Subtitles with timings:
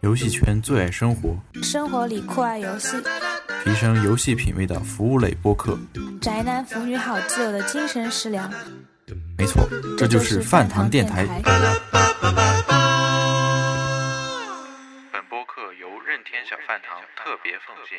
[0.00, 2.96] 游戏圈最爱生活，生活里酷爱游戏，
[3.62, 5.78] 提升游戏品味的服务类播客。
[6.20, 8.50] 宅男腐女好基友的精神食粮。
[9.36, 9.68] 没错，
[9.98, 11.26] 这就是饭堂电台。
[11.26, 11.42] 台。
[15.12, 17.98] 本播客由任天小饭堂特别奉献。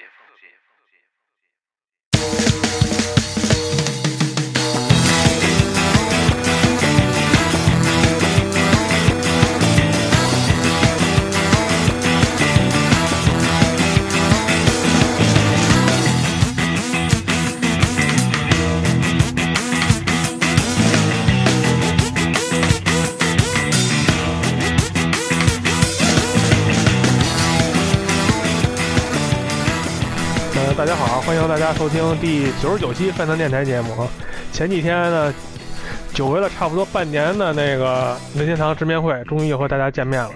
[30.79, 34.07] 大家好，欢迎大家收听第九十九期饭堂电台节目。
[34.53, 35.33] 前几天呢，
[36.13, 40.31] 久违了差不多半年的那个任天堂直面会，终于又和大家见面了。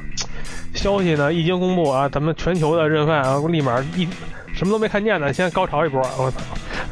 [0.75, 4.05] 消息呢一经公布啊，咱们全球的认饭啊，立马一
[4.53, 6.37] 什么都没看见呢，先高潮一波，我操！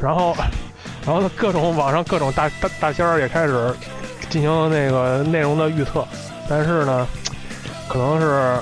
[0.00, 0.34] 然后，
[1.04, 3.70] 然后，各种网上各种大大大仙儿也开始
[4.30, 6.08] 进行那个内容的预测，
[6.48, 7.06] 但是呢，
[7.86, 8.58] 可能是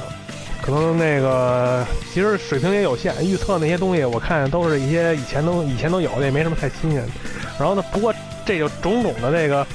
[0.63, 7.09] 可能那个其实水平也有限，预测那些东西我看都是一些以前都以前都有的，也没什么太新鲜的。
[7.59, 9.67] 然后呢，不过这就种种的这个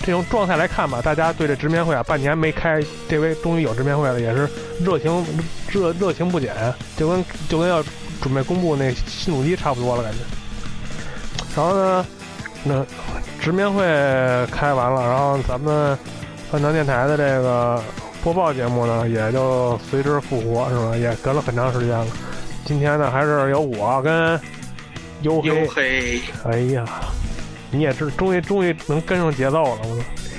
[0.00, 4.48] 这种状态来看吧，大家对这直面会啊，半年没开，这回终于有直面会了，也是
[4.80, 5.24] 热情
[5.68, 6.54] 热热情不减，
[6.96, 7.82] 就跟就跟要
[8.20, 10.18] 准备公布那新主机差不多了感觉。
[11.56, 12.06] 然后呢，
[12.64, 12.86] 那
[13.40, 13.84] 直面会
[14.50, 15.98] 开完了，然后咱们
[16.50, 17.82] 饭堂电台的这个
[18.28, 20.94] 播报节目呢，也就随之复活，是吧？
[20.94, 22.06] 也隔了很长时间了。
[22.66, 24.38] 今天呢，还是由我跟
[25.22, 26.84] 黝黑，黝黑，哎呀，
[27.70, 29.80] 你也是终于终于能跟上节奏了！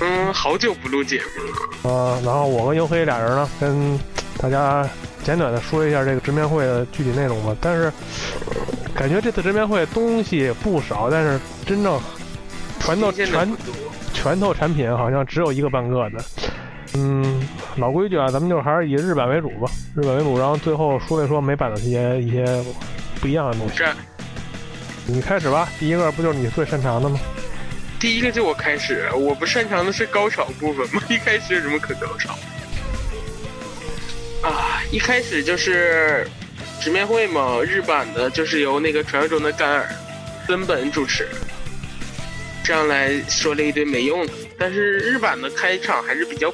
[0.00, 1.92] 嗯，好久不录节目了。
[1.92, 3.98] 呃，然后我跟黝黑俩人呢，跟
[4.38, 4.88] 大家
[5.24, 7.56] 简短的说一下这个直面会的具体内容吧。
[7.60, 7.92] 但是
[8.94, 12.00] 感觉这次直面会东西不少，但是真正
[12.78, 13.12] 拳头
[14.12, 16.24] 拳头产品好像只有一个半个的。
[16.94, 17.40] 嗯，
[17.76, 22.44] 老规矩啊，咱们就还是以日版为主吧，日版为主，然后最后说一说美版的一些一些
[23.20, 23.74] 不一样的东西。
[23.76, 23.86] 这
[25.06, 27.18] 你开始吧，第一个不就是你最擅长的吗？
[28.00, 32.36] 第一个就我开始，我不擅长的是高潮部分吗， 一开始有什么可高潮？
[34.42, 36.26] 啊，一开始就是
[36.80, 39.88] 直面会嘛，日版的就是由那个传说中的甘尔
[40.48, 41.28] 根本主持，
[42.64, 44.32] 这样来说了一堆没用的。
[44.58, 46.52] 但是日版的开场还是比较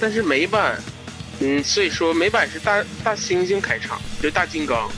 [0.00, 0.78] 但是美版，
[1.40, 4.90] 嗯，所以说美版是大大猩猩开场，就大金刚，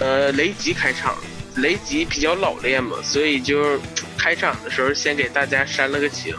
[0.00, 1.16] 呃，雷吉开场，
[1.56, 3.80] 雷吉比较老练嘛，所以就
[4.16, 6.34] 开场的时候先给大家煽了个情，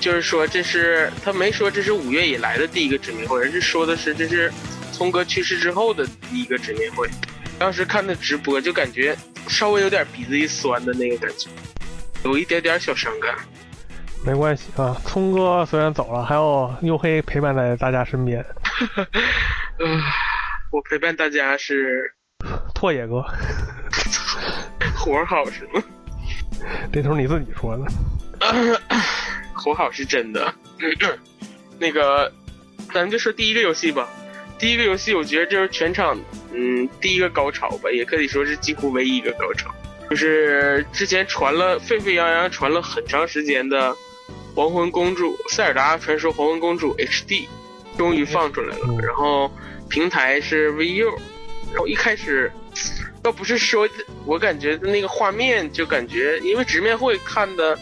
[0.00, 4.52] 就是说这是他没说这是五月以来的第一个直面会，而是说的是这是
[4.92, 7.08] 聪哥去世之后的第一个直面会。
[7.58, 9.16] 当时看他直播就感觉
[9.48, 11.48] 稍微有点鼻子一酸的那个感觉，
[12.24, 13.36] 有一点点小伤感。
[14.24, 18.44] 没关系啊，聪哥虽然走了，还有黝黑陪伴在大家身边。
[19.80, 20.00] 嗯、
[20.70, 22.12] 我陪伴大家是
[22.74, 23.24] 拓野哥，
[24.96, 25.82] 活儿好是吗？
[26.92, 27.84] 这都是你自己说的。
[29.54, 30.52] 活好是真的。
[31.80, 32.32] 那个，
[32.92, 34.08] 咱们就说第一个游戏吧。
[34.58, 36.16] 第一个游戏，我觉得这是全场
[36.52, 39.74] 嗯第一个高潮吧，也可以说是几乎唯一一个高潮，
[40.08, 43.90] 就是之前传了沸沸扬扬传了很长时间的
[44.54, 47.28] 《黄昏公主》《塞尔达传说：黄昏公主 HD》，
[47.96, 48.84] 终于放出来了。
[48.88, 49.50] 嗯然后
[49.88, 51.10] 平台是 VU，
[51.70, 52.50] 然后一开始。
[53.22, 53.88] 倒不是说，
[54.26, 57.78] 我感觉那个画面就感觉，因为直面会看的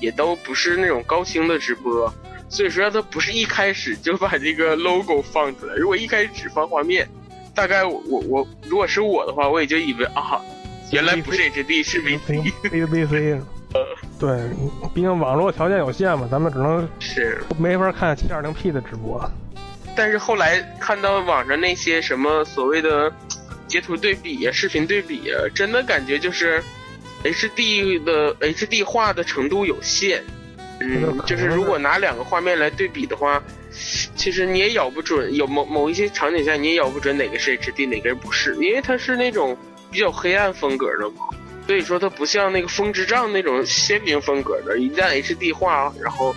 [0.00, 2.14] 也都不是那种高清的直播，
[2.48, 5.74] 所以说它不是一开始就把这个 logo 放出来。
[5.74, 7.08] 如果一开始只放画面，
[7.56, 10.40] 大概我我我如果是我的话，我也就以为啊，
[10.92, 12.52] 原来不是 HD 是 VC。
[12.70, 13.40] V V C，
[14.18, 14.38] 对，
[14.94, 19.20] 毕竟网络条件有限嘛，咱们只能是，没法看七二零 P 的直播。
[19.96, 23.12] 但是后来看到网上那些什么所谓的
[23.68, 26.62] 截图对比呀、视频对比呀，真的感觉就是
[27.22, 30.22] HD 的 HD 化的程度有限。
[30.80, 33.40] 嗯，就是如果拿两个画面来对比的话，
[34.16, 39.56] 其实你也咬不准，有某某一些场景下你也咬不准哪个是 HD，哪个不是，因为它是那种
[39.90, 41.16] 比较黑暗风格的嘛，
[41.66, 46.34] 所以说它不像那个风之杖那种鲜明风格的，一旦 HD 化，然后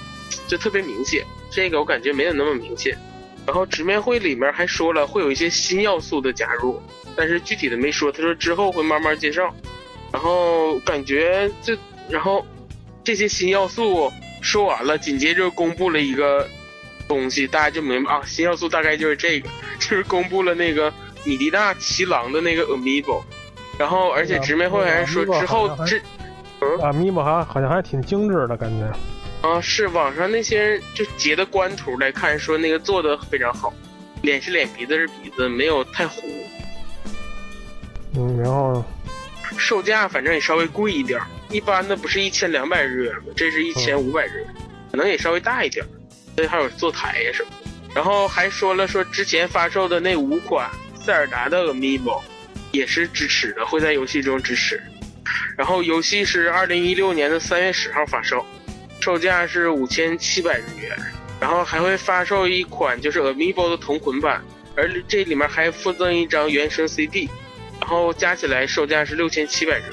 [0.48, 1.26] 就特别明显。
[1.52, 2.98] 这个我感觉没有那么明显。
[3.46, 6.82] 然后直面会里面还说了会有一些新要素的加入，
[7.16, 8.12] 但是具体的没说。
[8.12, 9.54] 他说之后会慢慢介绍。
[10.12, 11.78] 然后感觉这，
[12.10, 12.46] 然后
[13.04, 16.48] 这些新要素说完了，紧接着公布了一个
[17.08, 20.94] 东西，大家就明白啊，新要素大概就是这个，就是公布了那个
[21.26, 23.22] 米迪纳奇狼的那个 Amiibo，
[23.78, 26.00] 然后而且直面会还说之后这。
[26.82, 29.48] 啊，米博还好像还挺精致的感觉。
[29.48, 33.72] 啊，是网上那些人就截的官图来看，说那个做的非常好，
[34.24, 36.22] 脸是脸，鼻子是鼻子，没有太糊。
[38.16, 38.84] 嗯，然后
[39.56, 41.22] 售价反正也稍微贵一点，
[41.52, 43.26] 一般的不是一千两百日元吗？
[43.36, 44.48] 这是一千五百日元，
[44.90, 45.86] 可能也稍微大一点。
[46.36, 47.50] 所以还有坐台呀什么。
[47.96, 52.20] 然后还说了说之前发售的那五款塞尔达的 Amiibo
[52.72, 54.82] 也是支持的，会在游戏中支持。
[55.58, 58.46] 然后游戏是二零一六年的三月十号发售，
[59.00, 60.98] 售价是五千七百日元。
[61.40, 64.42] 然后还会发售一款就是 Amiibo 的同捆版，
[64.76, 67.30] 而这里面还附赠一张原声 CD。
[67.80, 69.84] 然后加起来售价是六千七百日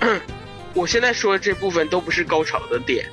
[0.00, 0.20] 元。
[0.74, 3.06] 我现在说的这部分都不是高潮的点，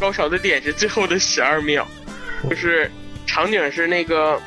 [0.00, 1.86] 高潮的点是最后的十二秒，
[2.50, 2.90] 就是
[3.26, 4.42] 场景是那个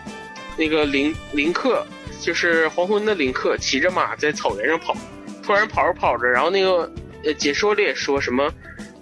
[0.57, 1.87] 那个林林克，
[2.21, 4.95] 就是黄昏的林克骑着马在草原上跑。
[5.43, 6.91] 突然跑着跑着，然后那个
[7.23, 8.51] 呃解说里也说什么，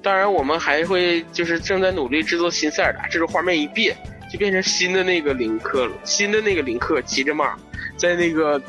[0.04, 3.08] 当然我们还会就是正在努力制作新塞尔达。
[3.08, 3.98] 这时候画面一变，
[4.32, 5.94] 就变成新的那个林克了。
[6.04, 7.58] 新的那个林克骑着马，
[7.98, 8.62] 在那个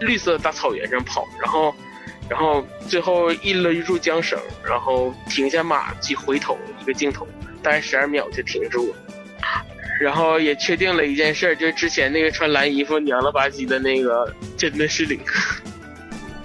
[0.00, 1.74] 绿色大草原上跑，然后
[2.28, 7.26] 然后最后一勒住缰绳，然后停下马即回头一个镜头，
[7.62, 8.96] 大概十二秒就停住了。
[10.00, 15.62] 然后也确定了一件事，就是之前那个穿蓝衣服娘了吧唧的那个真的是林克。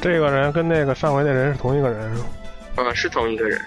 [0.02, 2.26] 这个人跟那个上回那人是同一个人，是吗
[2.78, 3.60] 嗯， 是同一个人，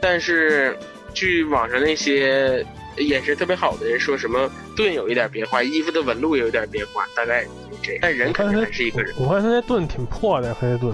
[0.00, 0.76] 但是
[1.14, 2.64] 据网上那些
[2.98, 8.00] 眼神特别好的人说，什么盾有一点变化，衣服的纹路也有点变化，大概就这样。
[8.02, 9.14] 但人肯定还是一个人。
[9.18, 10.92] 我看他那盾挺破的，他那盾。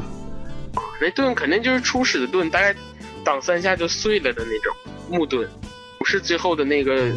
[1.00, 2.74] 那盾肯定就是初始的盾，大概
[3.24, 4.74] 挡三下就碎了的那种
[5.10, 5.48] 木盾，
[6.04, 7.10] 不是最后的那个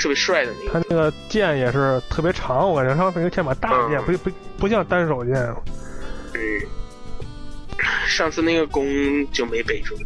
[0.00, 0.72] 特别帅的那个。
[0.72, 5.36] 他那个剑也是特别长，我感觉他那个剑把大剑，不不不像单手剑。
[6.34, 6.60] 嗯。
[8.08, 8.84] 上次那个弓
[9.30, 9.96] 就没背住，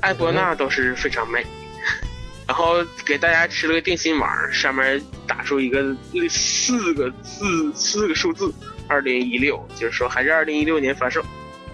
[0.00, 1.46] 艾伯纳倒是非常美。
[2.48, 5.96] 然后给大家吃了个定心丸，上面打出一个
[6.28, 8.52] 四个字四个数字，
[8.88, 11.22] 二零一六，就是说还是二零一六年发售，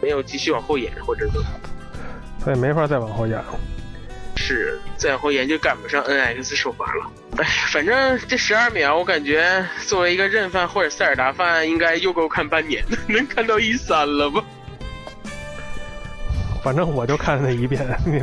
[0.02, 1.46] 没有继续往后演或者怎么。
[2.44, 3.58] 他也没法再往后演了。
[4.50, 7.10] 是再往后延就赶不上 NX 首发了。
[7.36, 14.44] 哎，反正这十二秒，我感觉作为一个任范或者塞尔达范，应该又够看半年， 能看到一三了吧？
[16.64, 18.20] 反正我就看那一遍，你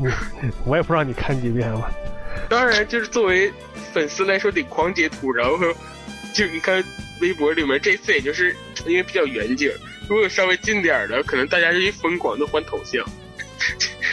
[0.00, 1.88] 你我也不知道你看几遍了。
[2.48, 3.52] 当然，就是作为
[3.92, 5.58] 粉丝来说得狂截图，然后
[6.32, 6.82] 就你看
[7.20, 8.56] 微博里面，这次也就是
[8.86, 9.70] 因为比较远景，
[10.08, 13.04] 如果稍微近点的，可能大家就一疯狂的换头像。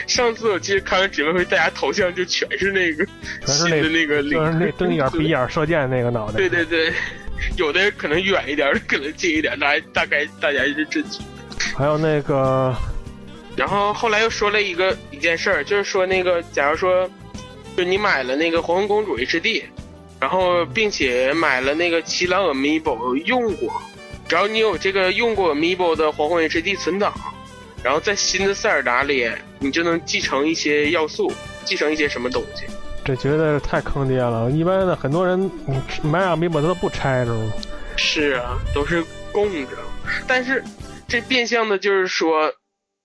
[0.07, 3.05] 上次我记得开完直播会，大家头像就全是那个
[3.45, 6.37] 新的那个，就是那瞪眼鼻眼射箭那个脑袋。
[6.37, 6.93] 对对对，
[7.57, 11.21] 有的可能远一点，可能近一点，大大概大家是这几。
[11.75, 12.75] 还有那个。
[13.55, 17.09] 然后后来又说了一个一件事儿，就是说那个，假如说，
[17.75, 19.41] 就你买了那个《黄昏公主 HD》，
[20.19, 22.83] 然后并且买了那个《七狼 Amiibo》
[23.25, 23.73] 用过，
[24.27, 27.11] 只要你有这个用过 Amiibo 的《黄昏 HD》存档，
[27.83, 29.29] 然后在新的塞尔达里，
[29.59, 31.31] 你就能继承一些要素，
[31.65, 32.65] 继承一些什么东西。
[33.03, 34.49] 这绝对是太坑爹了！
[34.51, 35.39] 一般的很多人
[36.03, 37.53] 买 Amiibo 都不拆，是吗？
[37.95, 39.77] 是啊，都是供着。
[40.27, 40.63] 但是
[41.07, 42.53] 这变相的就是说。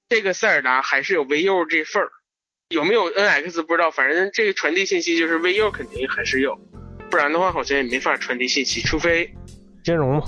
[0.09, 2.11] 这个塞尔达还是有 V U 这份儿，
[2.69, 6.55] 有没有 N X 不知道，反正这个传递信息就是 V U 肯定还是有，
[7.11, 9.33] 不然的话好像也没法传递信息，除非
[9.83, 10.23] 兼容嘛，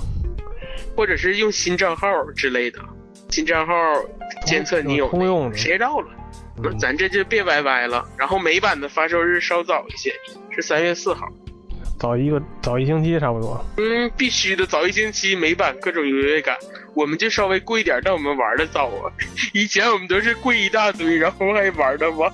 [0.95, 2.79] 或者是用新账号之类的，
[3.29, 3.73] 新账号
[4.45, 6.07] 监测你有通用的，谁知道了？
[6.63, 8.05] 那咱这就别歪歪了。
[8.17, 10.13] 然后美版的发售日稍早一些，
[10.51, 11.27] 是三月四号。
[11.99, 13.65] 早一个早一星期差不多。
[13.77, 16.55] 嗯，必须的，早一星期美版各种优越感，
[16.93, 19.11] 我们就稍微贵点，但我们玩的早啊。
[19.53, 22.31] 以前我们都是贵一大堆，然后还玩的晚。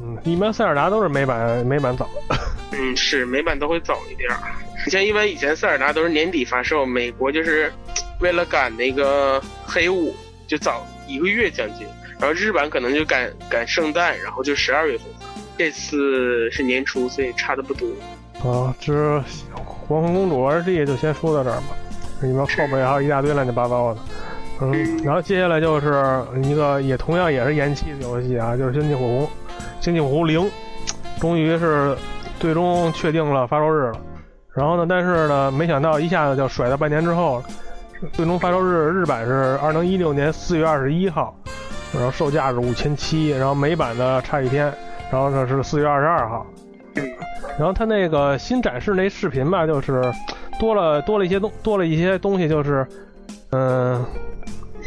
[0.00, 2.08] 嗯，一般塞尔达都是美版美版早。
[2.72, 4.28] 嗯，是美版都会早一点。
[4.84, 7.72] 你像一般以前塞尔达都是年底发售，美国就是
[8.20, 10.14] 为了赶那个黑五
[10.46, 11.86] 就早一个月将近，
[12.18, 15.06] 然后日版可能就赶赶圣诞，然后就十二月份。
[15.56, 17.88] 这次是年初，所以差的不多。
[18.48, 19.20] 啊，这
[19.52, 21.76] 黄昏公主二 D 就先说到这儿吧，
[22.22, 24.00] 你们后面还有一大堆乱七八糟的。
[24.60, 29.22] 嗯，然后接下来就是一个也同样也是延期的游戏啊，就是《星际火狐》，
[29.80, 30.40] 《星际火狐零》，
[31.20, 31.96] 终于是
[32.38, 34.00] 最终确定了发售日了。
[34.54, 37.42] 然后呢，但是呢，没想到一下子就甩到半年之后，
[38.12, 41.36] 最终发售日日版是二零一六年四月二十一号，
[41.94, 44.72] 然后售价是五千七，然后美版的差一天，
[45.10, 46.46] 然后呢是四月二十二号。
[47.56, 50.02] 然后它那个新展示那视频吧，就是
[50.58, 52.86] 多了多了一些东多了一些东西，就是
[53.50, 54.04] 嗯、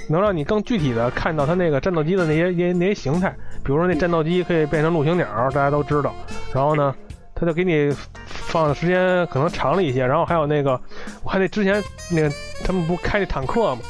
[0.10, 3.33] 能让你更具体的看到它那个战斗机的那些那些那些形态，
[3.63, 6.13] 比如说那战斗机可以变成陆行鸟，大家都知道。
[6.53, 6.94] 然后呢，
[7.36, 7.94] 它就给你
[8.25, 10.06] 放的时间可能长了一些。
[10.06, 10.80] 然后还有那个，
[11.24, 12.32] 我看那之前那个
[12.63, 13.82] 他们不开那坦克吗？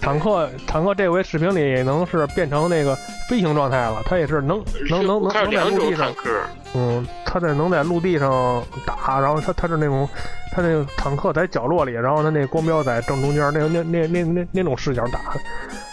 [0.00, 2.96] 坦克坦克这回视频里也能是变成那个
[3.28, 6.10] 飞行状态了，它也是能能能能能在陆地上，
[6.74, 10.08] 嗯，它在能在陆地上打，然后它它是那种，
[10.52, 15.20] 它那个坦克在角落里，然后它那光标在正中间，那那那那那那种视角打，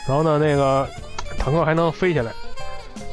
[0.08, 0.88] 然后呢，那个
[1.38, 2.32] 坦克还能飞起来，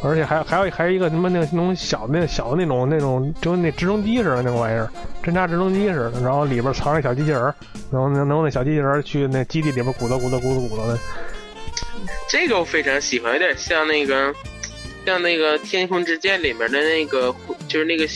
[0.05, 4.89] 而且还还有还有一个什么那个那种小的那小的那种那种就跟那直升机似的那种玩意儿，
[5.25, 7.55] 侦察直升机似的，然后里边藏着小机器人儿，
[7.91, 10.99] 然后能能用那小机器人去那基地里边鼓捣鼓捣鼓捣鼓捣的，
[12.29, 14.35] 这个我非常喜欢，有点像那个
[15.07, 17.35] 像那个《天空之剑》里面的那个，
[17.67, 18.07] 就是那个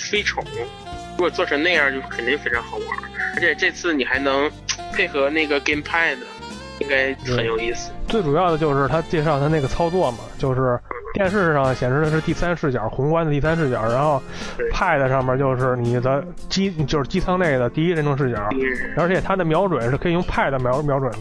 [0.00, 0.44] 飞虫。
[1.12, 2.86] 如果做成那样，就肯定非常好玩。
[3.34, 4.50] 而且这次你还能
[4.92, 6.16] 配合那个 GamePad，
[6.78, 7.90] 应该很有意思。
[8.08, 10.78] 最主要的就是他介绍他那个操作嘛，就是
[11.14, 14.20] 电视上显示的是第三视角，宏观的第三视角，然后
[14.72, 18.48] Pad 上面就是你的机，就是机舱内的第一人称视角，
[18.96, 21.18] 而且它的瞄准是可以用 Pad 瞄瞄准的，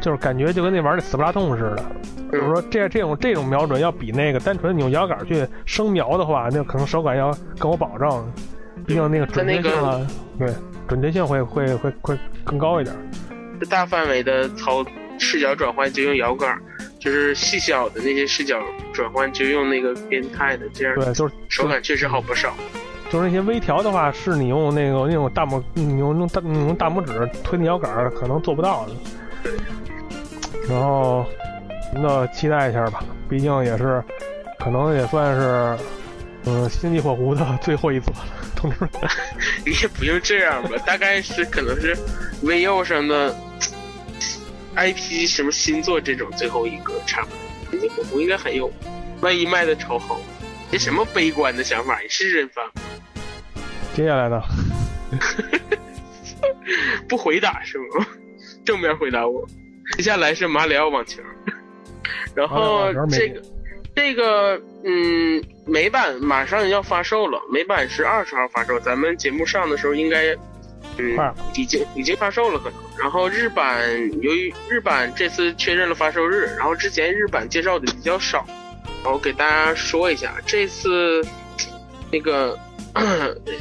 [0.00, 1.84] 就是感觉就跟那玩那死不拉痛似的。
[2.30, 8.32] 就是说这这种这种瞄准要比那个单纯你用摇杆去生瞄的话，那可能手感要更有保证，
[8.86, 10.00] 毕竟那个准确性啊，
[10.38, 10.48] 对，
[10.88, 12.96] 准确性会会会会更高一点。
[13.62, 14.84] 这大范围的操
[15.20, 16.60] 视角转换就用摇杆，
[16.98, 18.60] 就是细小的那些视角
[18.92, 22.52] 转换就用那个变态的，这样对，就是手感确实好不少。
[23.08, 28.92] 就是那些微调的话，是你用那个那种大拇，你用用大你用大拇指推那摇杆儿可能做不到的。
[30.68, 31.24] 然后，
[31.94, 34.02] 那期待一下吧，毕竟也是，
[34.58, 35.78] 可能也算是，
[36.46, 38.24] 嗯，星际火狐的最后一座了，
[38.56, 38.90] 同志们。
[39.64, 41.96] 你 也不用这样吧，大概是可能是
[42.42, 43.32] VU 上的
[44.76, 47.38] IP 什么新作这种最后一个差不多。
[47.70, 48.70] 星际火狐应该还有，
[49.20, 50.20] 万一卖的超好，
[50.70, 51.98] 这什么悲观的想法？
[52.00, 52.62] 你是真发
[53.94, 54.40] 接下来呢？
[57.08, 58.06] 不回答是吗？
[58.64, 59.46] 正面回答我。
[59.96, 61.20] 接下来是马里奥网球，
[62.34, 63.42] 然后这个
[63.94, 70.34] 这个嗯美版马上要发售了，美版是二十号发售，咱们节目上的时候应该
[70.98, 72.78] 嗯已经已经发售了可能。
[72.98, 73.88] 然后日版
[74.20, 78.46] 由于日版这次确认了发售日，然后之前日版介绍的比较少，
[79.02, 81.24] 然后给大家说一下，这次
[82.10, 82.58] 那个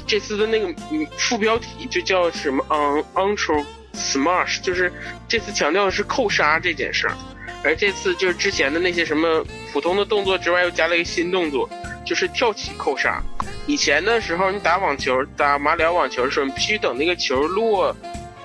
[0.05, 4.91] 这次的那个嗯副标题就叫什么 “on Untrue Smash，就是
[5.27, 7.15] 这次强调的是扣杀这件事儿，
[7.63, 11.69] 而这次就是之前的那些什么普通的动作之外，又加了一个新动作，
[12.05, 13.21] 就是跳起扣杀。
[13.67, 17.95] 以前的时候，你打网球、打马里奥网球的时候，你必须等那个球落，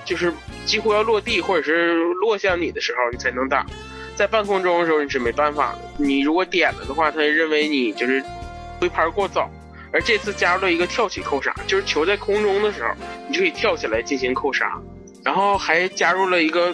[0.05, 0.31] 就是
[0.65, 3.65] 几乎要落地或者是落向你的时候，你才能打。
[4.15, 5.79] 在半空中的时候，你是没办法的。
[5.97, 8.23] 你如果点了的话，他认为你就是
[8.79, 9.49] 挥拍过早。
[9.93, 12.89] 而这次加入了一个跳起扣杀，就是球在空中的时候，
[13.27, 14.77] 你就可以跳起来进行扣杀。
[15.23, 16.73] 然后还加入了一个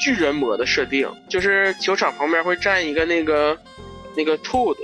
[0.00, 3.56] 巨人魔的设定，就是球场旁边会站一个那个
[4.16, 4.80] 那个兔子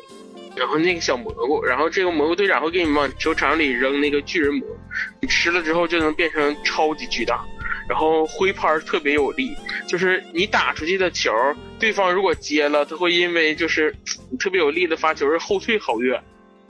[0.54, 4.66] 然后那个小蘑菇，然后这个蘑菇队长会给你往球场里扔那个巨人蘑，
[5.21, 7.44] 你吃了之后就能变成超级巨大，
[7.88, 9.56] 然后挥拍特别有力，
[9.88, 11.32] 就是你打出去的球，
[11.78, 13.94] 对方如果接了，他会因为就是
[14.30, 16.23] 你 特别有力的发球而后退好远，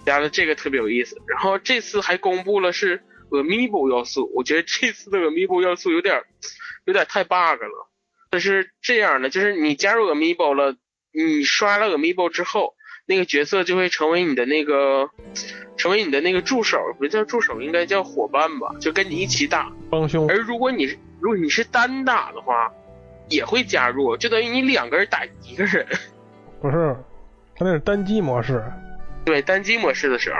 [0.06, 1.20] 加的这个特别有意思。
[1.26, 6.22] 然后这次还公布了是 Amiibo 要素，我觉得这次的 Amiibo 要素有点
[6.84, 7.90] 有点太 bug 了。
[8.30, 10.76] 但是这样的，就是你加入 Amiibo 了，
[11.12, 12.74] 你刷了 Amiibo 之后，
[13.06, 15.09] 那个角色就会成为你的那个，
[15.76, 19.73] 成为你的那个助手，不叫助手，应该叫伙伴吧，就跟你一起打。
[19.90, 22.73] 帮凶而如果你是如果你是单打的话，
[23.28, 25.87] 也会加入，就等于你两个人打一个人。
[26.61, 26.97] 不是，
[27.56, 28.62] 他那是单机模式。
[29.25, 30.37] 对，单机模式的时候，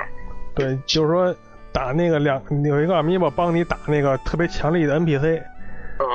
[0.55, 1.35] 对，就是说
[1.71, 5.41] 打那个两有一个 amiibo 帮你打那个特别强力的 NPC，
[5.99, 6.05] 嗯，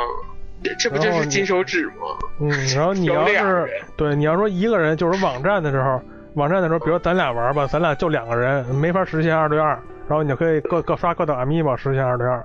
[0.62, 1.94] 这这不就是金手指吗？
[2.40, 6.00] 嗯，然后你要是对你要说一个人就是网站的时候，
[6.38, 9.70] 网站的时候，比如咱俩玩吧，咱俩就两个人，没法实现二对二，
[10.08, 12.42] 然后你就可以各各刷各的 amiibo 实现二对二，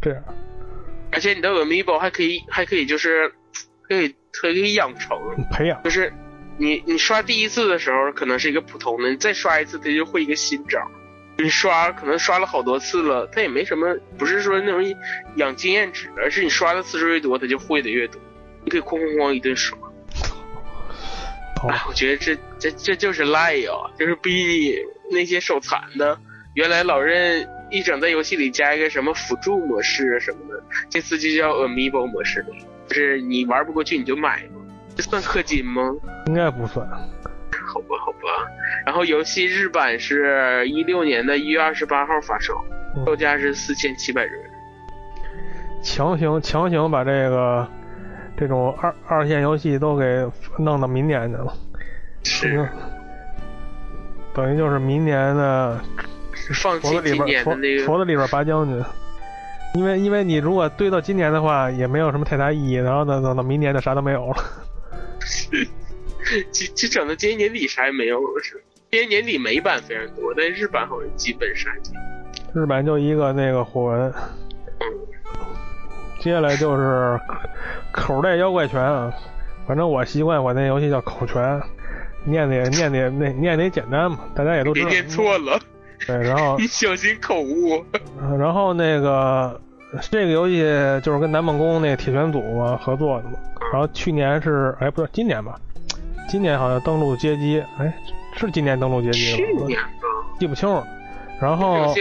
[0.00, 0.22] 这样。
[1.12, 3.32] 而且你的 Amiibo 还可以还可以就是
[3.82, 5.16] 可以可以养成，
[5.52, 6.12] 培养，就是
[6.56, 10.80] 你你刷第一次的时候可能是一个普通的，你再刷一次它就会一个新招。
[11.36, 14.82] 你刷可能刷了好多次了，它也没什么，不是说那种
[15.36, 18.20] 养经验值，而是你刷的次数越多，它就会的越多。
[18.64, 19.76] 你可以哐哐哐一顿刷。
[21.64, 24.74] 好哎，我觉得这这这就是赖呀、就是逼你
[25.10, 26.18] 那些手残的，
[26.54, 32.48] 原来老任一整在游戏里加一个什么辅助模式什么的，这次就叫 Amiibo 模式了，
[32.86, 34.60] 就是你玩不过去你就买嘛，
[34.94, 35.82] 这算氪金吗？
[36.26, 36.86] 应该不算。
[37.66, 38.18] 好吧，好吧。
[38.84, 42.54] 然后游戏日版是一六年的一月二十八号发售，
[43.06, 44.50] 售价是四千七百日元。
[45.82, 47.68] 强行强行把这个
[48.36, 50.26] 这种二二线游戏都给
[50.58, 51.56] 弄到明年去了，
[52.24, 52.68] 是，
[54.34, 55.80] 等于就是明年的
[56.62, 58.82] 放弃里边佛的那个矬矬子里边拔将军。
[59.74, 64.36] 因为因为你如果堆到今年的话，也没有什么太大意义，然后等，等到明年的啥都没有了。
[66.52, 68.62] 其其整的今年年底啥也没有了，是。
[68.90, 71.92] 今年年底美版非常多，但日版好像基本杀尽。
[72.54, 74.12] 日版就一个那个火纹，
[76.24, 77.20] 接下来就是
[77.92, 79.12] 口袋妖怪拳啊，
[79.66, 81.60] 反正我习惯管那游戏叫口拳，
[82.24, 84.88] 念的也念的也那念的也简单嘛，大家也都知道。
[84.88, 85.60] 别念错了，
[86.06, 87.84] 对，然后 你小心口误。
[88.38, 89.60] 然后那个
[90.10, 90.62] 这个游戏
[91.02, 93.32] 就是跟南梦宫那铁拳组嘛合作的嘛，
[93.70, 95.60] 然后去年是哎不是今年吧，
[96.26, 97.92] 今年好像登陆街机，哎
[98.34, 99.36] 是今年登陆街机吗？
[99.36, 100.08] 去年吧，
[100.40, 100.82] 记不清了。
[101.38, 101.94] 然后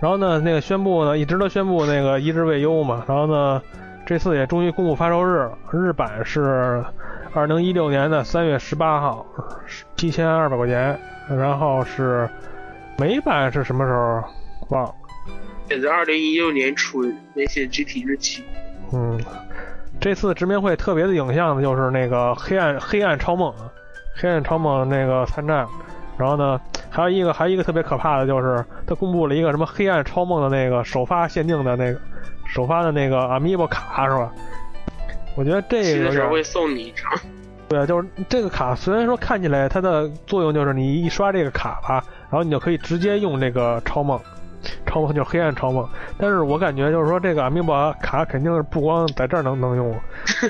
[0.00, 3.04] 然后呢，那个宣布呢，一直都宣布那个一直未优嘛。
[3.08, 3.62] 然后呢，
[4.04, 6.84] 这次也终于公布发售日了，日版是
[7.32, 9.24] 二零一六年的三月十八号，
[9.96, 10.98] 七千二百块钱。
[11.28, 12.28] 然后是
[12.96, 14.22] 美版是什么时候？
[14.68, 14.94] 忘了。
[15.68, 18.44] 也在二零一六年初那些具体日期。
[18.92, 19.20] 嗯，
[19.98, 23.52] 这次直面会特别的影像呢，就是那个黑暗黑暗超梦，
[24.14, 25.66] 黑暗超梦那个参战。
[26.16, 26.60] 然后呢，
[26.96, 32.00] 还有一个还有一个特别可怕的就是，他公布了一个什么黑暗超梦的那个首发限定的那个
[32.46, 34.32] 首发的那个 Amiibo 卡是吧？
[35.36, 37.04] 我觉得这个有点的时候会送你一张。
[37.68, 44.18] 对啊，就是这个卡虽然说看起来它的作用就是你一刷这个卡吧，然后你就可以直接用这个超梦，
[44.86, 45.86] 超梦就是黑暗超梦。
[46.16, 49.94] 但是我感觉就是说这个 Amiibo 卡肯定是不光在这儿能能用，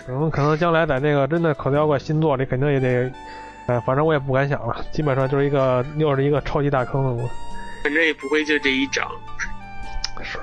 [0.07, 3.11] 可能可能将来在那个真的口袋妖怪新作里肯定也得。
[3.67, 7.29] 哎，反正我也不敢想了，基本上就是一个又是一个超级大坑了。
[7.83, 9.05] 反正也不会就这一张。
[10.23, 10.39] 是。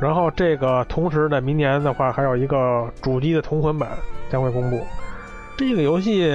[0.00, 3.90] 然后这个同时在明年的话，还有一个主机的同捆版
[4.30, 4.84] 将会公布。
[5.56, 6.28] 这个游戏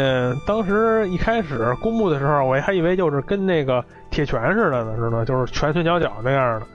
[0.47, 6.65] 当时一开始公布的时候，我还以为就是跟那个铁拳似的呢，知道就是拳拳脚脚那样的，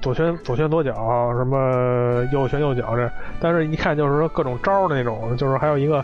[0.00, 3.10] 左拳左拳左脚，什么右拳右脚这。
[3.40, 6.02] 但是一看就是说各种招的那种，就是还有一个。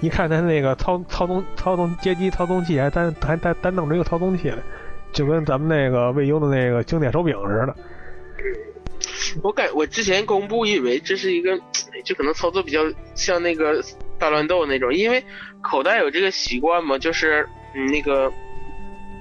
[0.00, 4.52] 一看他那个操操纵操纵街机操纵器，还单还单单弄着一个操纵器，
[5.12, 7.74] 就跟咱们那个未优的那个经典手柄似的。
[9.42, 11.58] 我感我之前公布以为这是一个，
[12.04, 12.80] 就可能操作比较
[13.14, 13.82] 像那个
[14.18, 15.22] 大乱斗那种，因为
[15.62, 18.32] 口袋有这个习惯嘛，就是嗯那个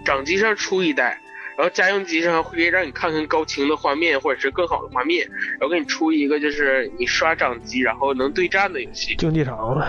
[0.05, 1.19] 掌机上出一代，
[1.57, 5.27] 然后家用机上会让你看看高清的画面或者是更好的画面，
[5.59, 9.15] 然后给你出一个就是你刷掌机然后能对战的游戏。
[9.15, 9.81] 竞技场。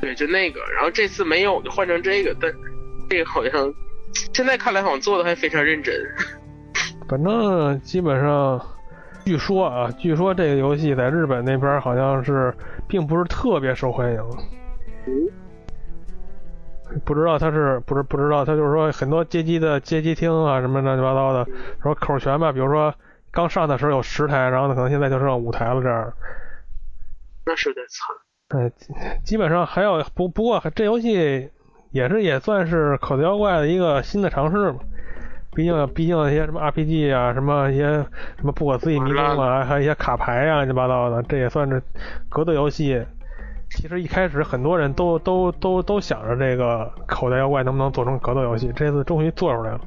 [0.00, 2.52] 对，就那个，然后这次没有，就换成这个，但
[3.08, 3.72] 这个好像
[4.32, 5.94] 现在看来好像做的还非常认真。
[7.08, 8.60] 反正基本上，
[9.24, 12.52] 据说啊，据说这个游戏在日本那边好像是
[12.88, 14.20] 并不是特别受欢迎。
[17.04, 21.46] 不知道他是不是不知道他就是说很多街机的街机厅啊什么乱七八糟的，
[21.82, 22.94] 说口全吧，比如说
[23.30, 26.12] 刚上的时候有十台，然后呢可能现在就剩五台了这样。
[27.44, 28.25] 那是有点惨。
[28.48, 28.70] 呃，
[29.24, 31.50] 基本上还有不不过这游戏
[31.90, 34.78] 也是也算是口袋妖怪的一个新的尝试嘛。
[35.54, 37.84] 毕竟毕竟一些什么 RPG 啊，什么一些
[38.36, 41.82] 什么不可思议迷宫啊，还有一些卡牌啊，乱七八糟的，这也算是
[42.28, 43.02] 格斗游戏。
[43.70, 49.80] 其实一开始很多人都都都都想着这个口袋妖怪能不能做成格斗游戏，这次终于做出来了，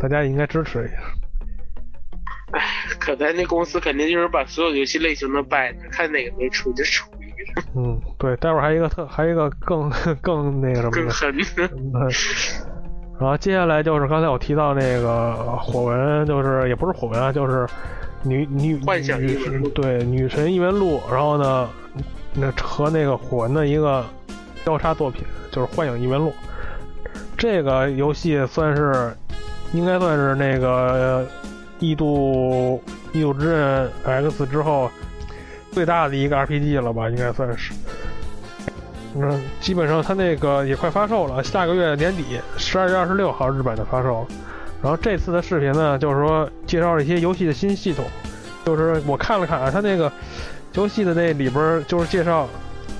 [0.00, 0.96] 大家应该支持一下。
[2.52, 2.60] 哎，
[3.00, 7.10] 可袋那公司肯定就是把所有游戏类型都掰，看哪个没出就出。
[7.74, 10.98] 嗯，对，待会儿还有一个特，还有一个更 更那个什么的。
[10.98, 12.14] 更狠。
[13.20, 17.66] 然后接下来就是刚才我提到那个火纹，就是也不是火纹啊，就是
[18.22, 21.68] 女女女神对女神异闻录，然后呢，
[22.34, 24.04] 那和那个火纹的一个
[24.64, 26.32] 交叉作品，就是幻影异闻录。
[27.36, 29.14] 这个游戏算是
[29.72, 31.26] 应该算是那个
[31.78, 34.90] 异度异度之刃 X 之后。
[35.72, 37.72] 最大的一个 RPG 了吧，应该算是。
[39.16, 44.26] 嗯，基本上它那个也快发售了，下个月年底，十二月二十六号日本的发售。
[44.82, 48.04] 然后这次的视频呢，就是说介绍了一些游戏的新系统，
[48.64, 50.10] 就是我看了看啊它那个
[50.74, 52.48] 游戏的那里边，就是介绍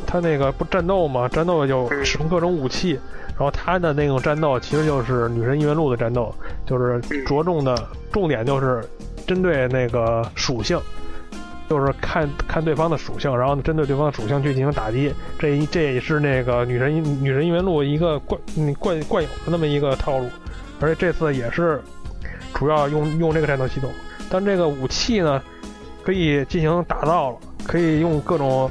[0.07, 6.35] 它那个不战斗嘛，战斗就使用各种武器，然后它的那种战斗其实就是女神异闻录的战斗，
[6.67, 8.85] 就是着重的重点就是
[9.27, 10.79] 针对那个属性，
[11.71, 15.15] 就是看看对方的属性，然后呢针对对方的属性去进行打击。
[15.39, 20.29] 这一这也是那个女神女神异闻录一个惯嗯惯惯有的那么一个套路，
[20.81, 21.81] 而且这次也是
[22.53, 23.91] 主要用用这个战斗系统。
[24.29, 25.41] 但这个武器呢，
[26.03, 28.71] 可以进行打造了，可以用各种。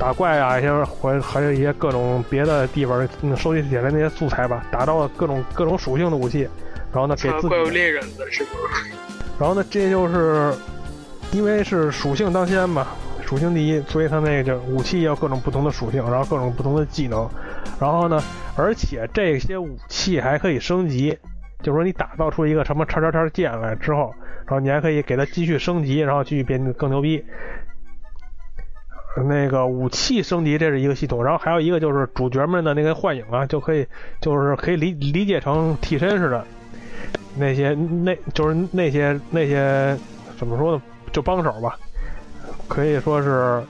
[0.00, 3.04] 打怪啊，一些还还有一些各种别的地方
[3.36, 6.42] 收集起来那些素材吧，打造各种各种属性的武器，
[6.92, 7.48] 然后呢给自己。
[7.48, 8.50] 怪物猎人的是吗？
[9.40, 10.54] 然后呢，这就是
[11.32, 12.86] 因为是属性当先嘛，
[13.24, 17.28] 属性第一，所以它那个就武器要各种不同的属性，然后各种不同的技能，
[17.78, 18.22] 然后呢，
[18.56, 21.18] 而且这些武器还可以升级，
[21.62, 24.14] 就是说你打造出一个什么叉叉叉剑来之后，
[24.46, 27.22] 然后你还可以给它继续升级，然后继续变得更牛逼。
[29.26, 33.84] 那个武器升级这是一个系统，然后还有一个就是主角们的那个幻影啊，就可以
[34.20, 36.44] 就是可以理理解成替身似的，
[37.36, 39.96] 那些那就是那些那些
[40.38, 41.78] 怎么说呢，就帮手吧，
[42.68, 43.62] 可以说是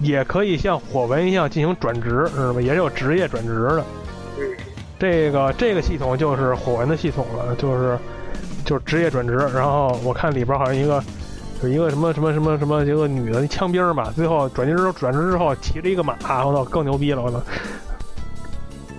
[0.00, 2.60] 也可以像火纹一样进行转职，知道吧？
[2.60, 3.84] 也有职业转职的。
[4.98, 7.98] 这个这个系统就是火纹的系统了，就是
[8.64, 9.36] 就是职业转职。
[9.54, 11.02] 然后我看里边好像一个。
[11.62, 17.40] 有一个什么什么什么什么一个女的枪兵吧，最后转职之后转职之后骑着一个马，我操，更牛逼了，我操！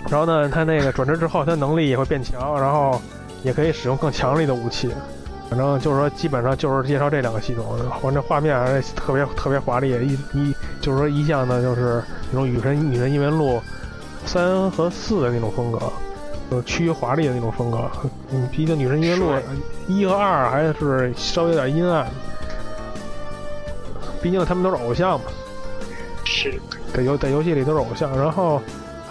[0.10, 3.02] 然后呢，他那个转职之后，他能力也会变强，然后
[3.44, 4.90] 也可以使用更强力的武器。
[5.54, 7.78] 反正就是说，基本上就是介绍这两个系统。
[8.02, 13.62] 反正画面还是特别特别华丽，一一就是说一向的就是那种女神女神异闻录
[14.26, 15.80] 三和四的那种风格，
[16.50, 17.88] 就是趋于华丽的那种风格。
[18.32, 19.32] 嗯，毕竟女神异闻录
[19.88, 22.08] 一和二还是稍微有点阴暗。
[24.20, 25.26] 毕竟他们都是偶像嘛，
[26.26, 26.60] 是，
[26.96, 28.18] 在游在游戏里都是偶像。
[28.18, 28.60] 然后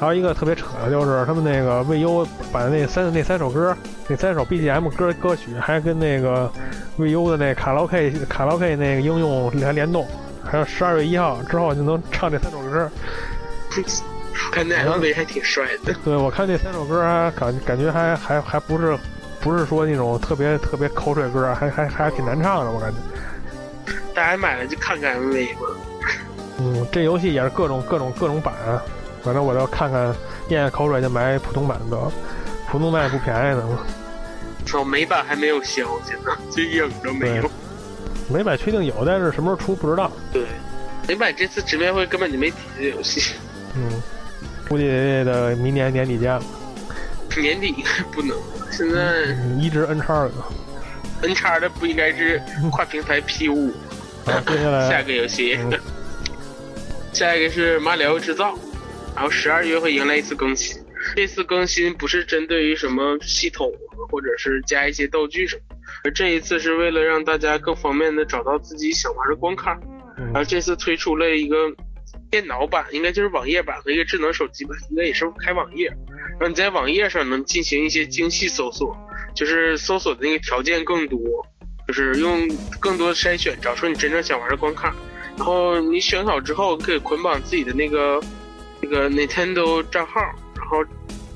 [0.03, 3.73] 还有一个特别扯的就是他们那个 VU 把那三那三首歌，
[4.09, 6.51] 那三首 BGM 歌歌曲还跟那个
[6.99, 10.05] VU 的那卡拉 OK 卡拉 OK 那个应用还联动，
[10.43, 12.91] 还有十二月一号之后就能唱这三首歌。
[14.51, 15.95] 看那 MV 还挺帅的。
[16.05, 18.99] 对，我看那三首歌还感感觉还还还不是
[19.41, 23.95] 不是说那种特别特别口水歌，还还还挺难唱的，我感觉。
[24.13, 25.61] 大家买了就看看 MV 吧。
[26.59, 28.53] 嗯，这游戏也是各种各种各种版，
[29.23, 30.15] 反正我要看看
[30.49, 31.97] 咽咽口水就买普通版的，
[32.69, 33.65] 普通版也不便宜的。
[34.67, 37.51] 说美版还没有消息呢，就影都没有。
[38.29, 40.11] 美版确定有，但是什么时候出不知道。
[40.33, 40.45] 对，
[41.09, 43.35] 美版这次直面会根本就没提这游戏。
[43.75, 44.03] 嗯，
[44.69, 44.87] 估计
[45.25, 46.43] 得明年年底见了。
[47.41, 48.37] 年底应该不能，
[48.71, 50.31] 现在一直 N 叉的。
[51.23, 53.73] N 叉的不应该是跨平台 P 五。
[54.47, 55.59] 接下来下一个游戏，
[57.13, 58.55] 下一个是马里奥制造，
[59.15, 60.81] 然后十二月会迎来一次更新。
[61.17, 63.73] 这次更新不是针对于什么系统，
[64.11, 65.63] 或者是加一些道具什么，
[66.05, 69.79] 而这一次是为了让大家更方便的找到自己想玩的关卡。
[70.17, 71.57] 然后这次推出了一个
[72.31, 75.87] 电脑版，应该就是网页版和一个智能手机版，应该也是开网页，
[76.39, 78.97] 然后你在网页上能进行一些精细搜索，
[79.35, 81.19] 就是搜索的那个条件更多。
[81.89, 82.49] 就是用
[82.79, 84.95] 更多的筛选，找出你真正想玩的关卡，
[85.37, 88.23] 然后你选好之后，可以捆绑自己的那个
[88.83, 90.21] 那个 Nintendo 账号，
[90.57, 90.85] 然后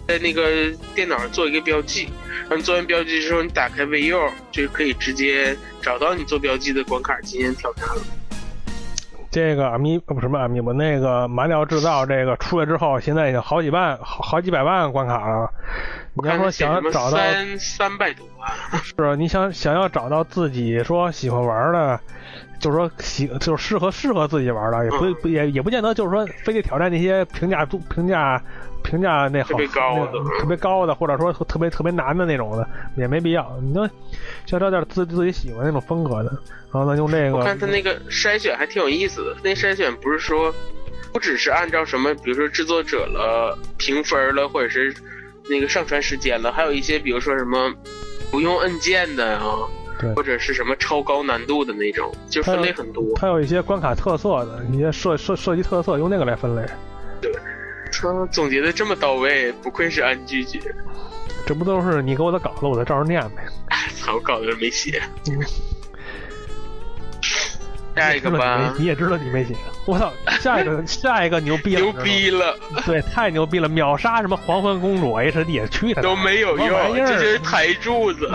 [0.07, 2.11] 在那个电脑上做一个标记。
[2.49, 8.03] 然后做完标记之后，你打开 VU 就可以直接找到你做标记的关卡进行挑战了。
[9.31, 15.51] 这个阿米不什么阿米我那个马里奥制造这个出来之后，现在已经好几万好好几百万关卡了。
[16.15, 22.01] 你要说想要找到三三百多万，是你想想要找到自己说喜欢玩的，
[22.59, 24.91] 就是说喜就是适合适合自己玩的，也
[25.21, 28.43] 不也也不见得就是说非得挑战那些评价评价
[28.83, 33.57] 评价那好特别高的特别高的，或者说特别特别难的那种的，也没必要。
[33.63, 33.89] 你就
[34.47, 36.31] 想找点自自己喜欢那种风格的，
[36.73, 37.37] 然后呢用这个。
[37.37, 40.55] 我看他那个筛选还挺有意思的，那筛选不是说
[41.13, 44.95] 不只是按照什么，比如说制作者了评分了，或者是。
[45.49, 47.73] 那个上传时间了，还有一些，比如说什么
[48.33, 49.59] 不用按键的啊，
[50.15, 53.05] 或者是什么超高难度的那种，就分类很多。
[53.17, 56.63] 它有一些关卡特色的，一些设设设计特色，用那个来分类。
[57.21, 57.33] 对，
[57.93, 60.61] 他总结的这么到位，不愧是安居姐。
[61.47, 63.47] 这不都是你给我的稿子，我再照着念呗。
[63.97, 65.03] 操，稿子没写。
[67.95, 69.55] 下一个吧， 你也知道你没写。
[69.87, 78.29] 我操，下一个 下一个牛逼了，牛逼了，对，太牛逼了，秒杀什么黄昏公主 HD 去他都没有用，这就是台柱子。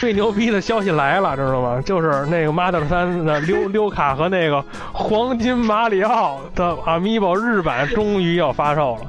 [0.00, 1.82] 最牛逼的消息来了，知道吗？
[1.84, 9.02] 就是那个 Mother 三的溜 溜卡和那个黄金马里奥的 Amiibo 日版终于要发售了。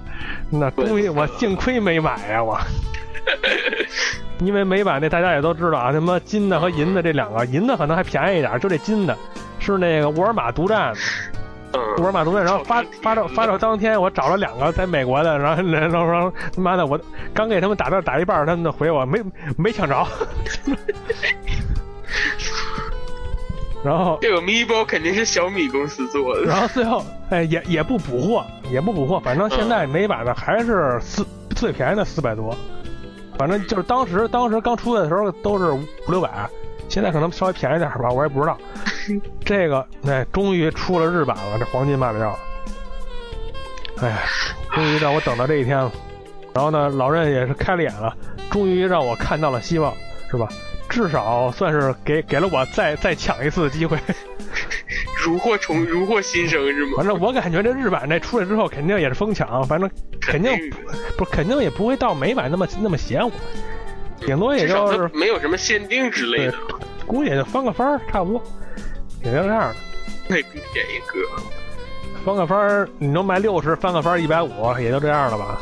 [0.50, 2.60] 那终于我幸亏没买呀我，
[4.40, 9.18] 因为美版那大家也都知道啊，什么金的和银的这两个，银的可能还便宜一点，就这金的，
[9.60, 10.94] 是那个沃尔玛独占。
[11.98, 17.00] 沃尔玛独占，然后发发到发到当天，我找了两个在美国的，然后然后然后他妈的我
[17.34, 19.22] 刚给他们打到打一半，他们就回我没
[19.58, 20.08] 没抢着。
[23.84, 26.44] 然后这个咪包肯定是小米公司做的。
[26.44, 32.56] 然后最后哎也也不补货，也不补货，反正现在美版的还是四最便宜的四百多，
[33.38, 36.48] 反正就是当时当时刚出来的时候都是五六百，
[36.92, 38.58] 现在可能稍微便宜点吧，我也不知道。
[39.46, 42.38] 这个哎，终于出了日版了，这黄金马里奥。
[44.02, 44.18] 哎呀，
[44.74, 45.92] 终于让我等到这一天了。
[46.54, 48.14] 然后呢，老任也是开了眼了，
[48.52, 49.94] 终于让我看到了希望，
[50.30, 50.50] 是吧？
[50.90, 53.98] 至少算是给给了我再再抢一次的机会。
[55.24, 56.92] 如获重如获新生是吗？
[56.98, 60.52] 反正我感觉这日版这出来之后肯定也是疯抢，反正肯定
[61.18, 63.32] 不肯定也不会到美版那么那么邪乎，
[64.26, 66.54] 顶多也就是没有什么限定之类的，
[67.06, 68.44] 估计也就翻个番儿差不多，
[69.24, 69.76] 也就这样的。
[70.28, 71.20] 那便宜哥，
[72.24, 75.60] 翻个番儿你能卖六十，翻个番儿一百五，也就这样了吧？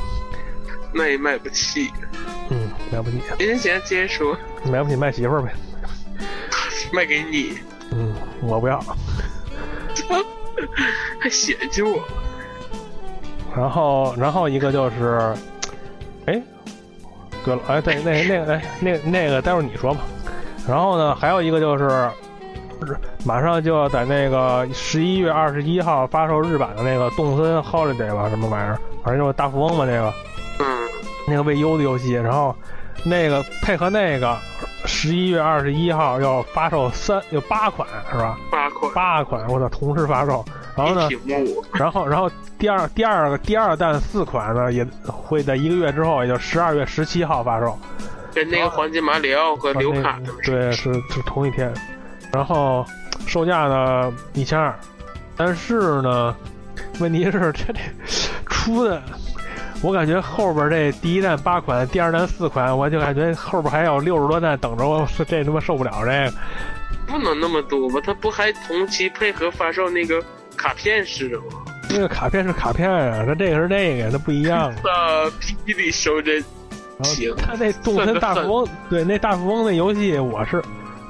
[0.93, 1.89] 那也卖不起。
[2.49, 3.21] 嗯，买不起。
[3.37, 4.37] 行行，接着说。
[4.65, 5.53] 买不起卖媳妇儿呗。
[6.91, 7.57] 卖给你。
[7.91, 8.79] 嗯，我不要。
[11.19, 12.03] 还嫌弃我。
[13.55, 15.33] 然后，然后一个就是，
[16.25, 16.41] 哎，
[17.57, 20.01] 哥，哎，对，那那个，哎，那那个，待会儿你说吧。
[20.67, 22.09] 然后呢，还有一个就是，
[23.25, 30.13] 马上就要在那个十一月二十一号发售日版的那个动森 Holiday 吧，什么玩意儿，反正就是大富翁嘛，那个。
[30.59, 30.65] 嗯。
[31.27, 32.55] 那个 VU 的游戏，然后
[33.03, 34.35] 那个配合那个
[34.85, 38.35] 十一月二十一号要发售三有八款是吧？
[38.51, 40.43] 八款，八款，我操，同时发售。
[40.79, 41.09] 然后呢？
[41.73, 47.77] 然后，然后第二第二个第二弹四款呢，也会在一个月之后，也就十二月十七号发售。
[48.33, 51.73] 跟那个黄金马里奥和刘卡对是是同一天。
[52.31, 52.85] 然后
[53.27, 54.73] 售价呢一千二，
[55.35, 56.35] 但是呢，
[56.99, 57.73] 问题是这这
[58.45, 59.01] 出的。
[59.81, 66.33] 我感觉后边这第一弹八款，第二弹四款，我就感觉后边还有六十多弹等着我，这他妈受不了这个。
[67.07, 67.99] 不能那么多吧？
[68.05, 70.21] 他不还同期配合发售那个
[70.59, 71.43] 卡片是吗？
[71.89, 74.69] 那个卡片是卡片啊，它这个是那个，它不一样。
[74.69, 75.25] 啊，
[75.65, 76.43] 必须得收这。
[77.03, 77.33] 行。
[77.37, 80.61] 他那动森大富翁，对，那大富翁那游戏，我是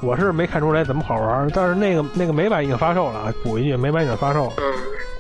[0.04, 4.54] 我是没看出来怎么好玩，但是那个那个美版已经发售了，补一句，美版已经发售了。
[4.58, 4.74] 嗯。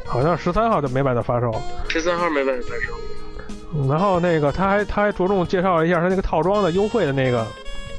[0.05, 1.51] 好像十三号就美版就发售。
[1.87, 3.87] 十三号美版发售。
[3.87, 7.45] 然后那个他还他还着重介绍了一下他那个套装的优惠的那个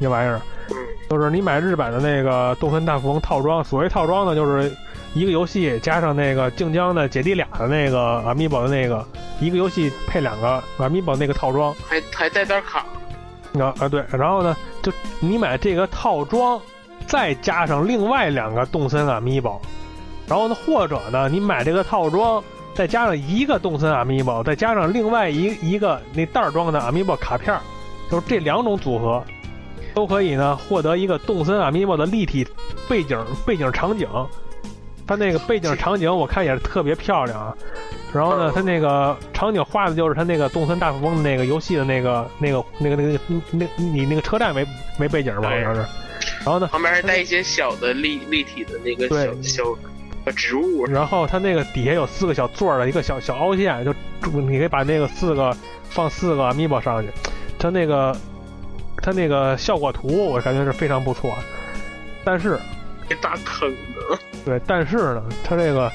[0.00, 0.40] 那玩意儿，
[0.70, 0.76] 嗯
[1.08, 4.72] 就是你买日版的那个动森大富翁套装，所谓套装呢，就是
[5.14, 9.04] 一个游戏加上那个静江的姐弟俩的那个 amiibo 的那个
[9.40, 12.84] 一个游戏配两个 amiibo 那个套装，还还带点卡。
[13.58, 16.60] 啊啊对，然后呢，就你买这个套装，
[17.06, 19.58] 再加上另外两个动森 amiibo，
[20.26, 22.42] 然后呢，或者呢，你买这个套装。
[22.72, 27.58] 再加上一个动森 amiibo，再加上另外一一个那袋装的 amiibo 卡片，
[28.08, 29.22] 就是这两种组合，
[29.92, 32.46] 都可以呢获得一个动森 amiibo 的立体
[32.88, 34.08] 背景背景场景。
[35.10, 37.52] 它那个背景场景我看也是特别漂亮啊。
[38.14, 43.18] 然后呢，它那个场景画的就是它那个动森大富翁的那个游戏的那个那个那个那个
[43.50, 44.64] 那你那个车站没
[44.96, 45.50] 没背景吧？
[45.50, 45.80] 好像是。
[46.44, 49.64] 然后呢，旁边还带一些小的立立体的那个小小。
[50.36, 53.92] 植物，然后它那个底下有四个小座的一个小小凹陷，就
[54.30, 55.56] 你可以把那个四个
[55.88, 57.08] 放四个 amiibo 上去，
[57.58, 58.16] 它那个
[58.98, 61.34] 它那个效果图我感觉是非常不错，
[62.22, 62.60] 但是
[63.10, 63.99] 一大坑的，
[64.44, 65.90] 对，但是呢，他这个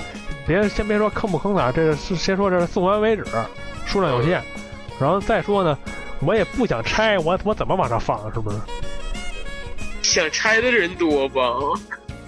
[0.48, 3.24] 别先别说坑不坑的，这个是先说这是送完为止，
[3.86, 4.42] 数量有限，
[5.00, 5.78] 然后再说呢，
[6.22, 8.58] 我也不想拆，我我怎么往上放是不是？
[10.02, 11.42] 想拆的人多吧？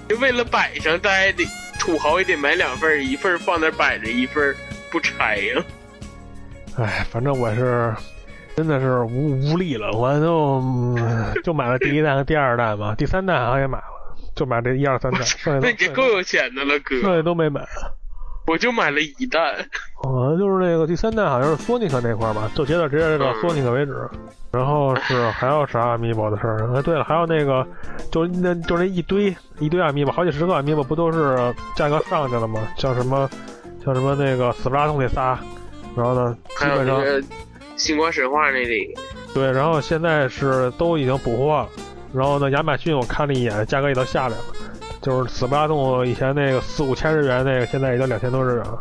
[0.10, 1.46] 就为了摆上，大家得。
[1.80, 4.54] 土豪也得买两份，一份放那摆着，一份
[4.92, 5.64] 不拆呀。
[6.76, 7.96] 哎，反正我是
[8.58, 13.97] 真的是无无力了，我就就买了第一弹和第二弹嘛，第三弹好像也买了，
[14.38, 15.22] 就买这一二三弹。
[15.60, 16.96] 那你够有钱的了，哥。
[17.02, 17.62] 剩下都没买。
[18.46, 19.40] 我就买了一代。
[20.02, 23.94] 好像就是那个第三代，好像是索尼克那块吧，就截到直接到索尼克为止。
[24.54, 26.72] 然后是 还有啥 amiibo 的事儿？
[26.74, 27.68] 哎，对了，还有那个，
[28.10, 31.36] 就那就那一堆一堆 amiibo，好几十个 amiibo，不都是
[31.76, 32.66] 价格上去了吗？
[32.78, 33.30] 像什么
[33.84, 35.38] 像什么那个死不拉通那仨，
[35.98, 37.04] 然后呢，基本上
[37.76, 38.96] 星光神话那里，
[39.34, 41.70] 对，然后现在是都已经补货了。
[42.14, 44.44] 然后呢，亚马逊我看了一眼，价格也都下来了，
[45.02, 48.80] 就是死不拉动以前那个四五千日元那个，现在也就两千多日元了。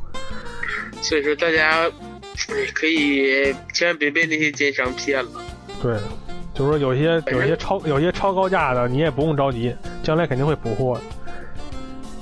[1.02, 1.90] 所以说大家
[2.74, 5.30] 可以千万别被那些奸商骗了。
[5.82, 5.96] 对，
[6.54, 10.98] 就是说有些有些超有些超高价的，你也不用着急，将来肯定会补货。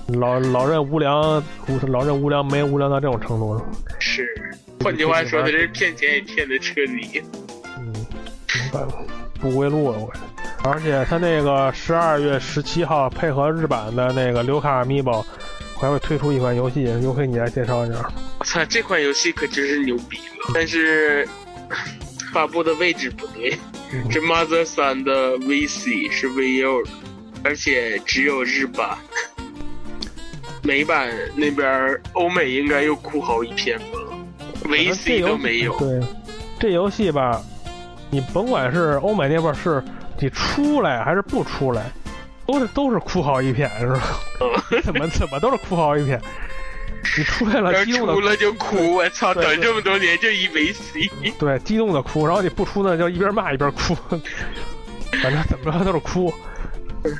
[0.08, 1.42] 老老任无良，
[1.88, 3.58] 老任无良没无良到这种程度。
[4.00, 4.28] 是，
[4.82, 7.22] 换句话说，他这骗钱也骗的彻底。
[7.78, 7.92] 嗯，
[8.54, 8.98] 没办法，
[9.40, 10.12] 不归路了我。
[10.66, 15.22] 而且他那个十二月十七号配合日版的那个流卡 Amiibo，
[15.78, 18.10] 还会推出一款游戏，尤可你来介绍一下。
[18.38, 20.52] 我操，这款游戏可真是牛逼了！
[20.54, 21.28] 但是
[22.32, 23.58] 发布的位置不对，
[24.10, 26.82] 这 Mother 三的 VC 是 VU，
[27.42, 28.96] 而且只有日版。
[30.62, 33.98] 美版那边欧美应该又哭嚎一片吧
[34.64, 35.78] ，VC 都没有。
[35.78, 36.00] 对，
[36.58, 37.42] 这游戏吧，
[38.10, 39.84] 你甭管是欧美那边是
[40.24, 41.82] 你出来还是不出来，
[42.46, 44.00] 都是都是哭嚎一片，是吧？
[44.82, 46.18] 怎么怎么都是哭嚎一片。
[47.18, 49.34] 你出来了，激动的出了就哭，我操！
[49.34, 51.10] 等这么多年就一 VC。
[51.38, 53.94] 对，激动的哭，然后你不出呢，就一边骂一边哭，
[55.22, 56.32] 反正怎么着都是哭。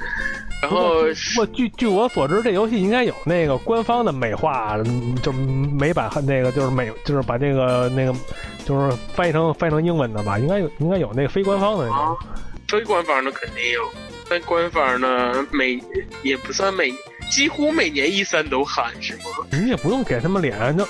[0.63, 1.03] 然后，
[1.39, 4.79] 我据据我所知，这游戏应该有那个官方的美化，
[5.23, 8.15] 就是美版和那个就是美，就是把这个那个
[8.65, 10.39] 就是翻译成翻译成英文的吧？
[10.39, 11.93] 应该有，应该有那个非官方的。
[11.93, 12.17] 啊，
[12.69, 13.83] 非官方的肯定有，
[14.29, 15.81] 但官方呢，每
[16.23, 16.93] 也不算每，
[17.31, 19.47] 几乎每年一三都喊是吗？
[19.53, 20.87] 你也不用给他们脸，那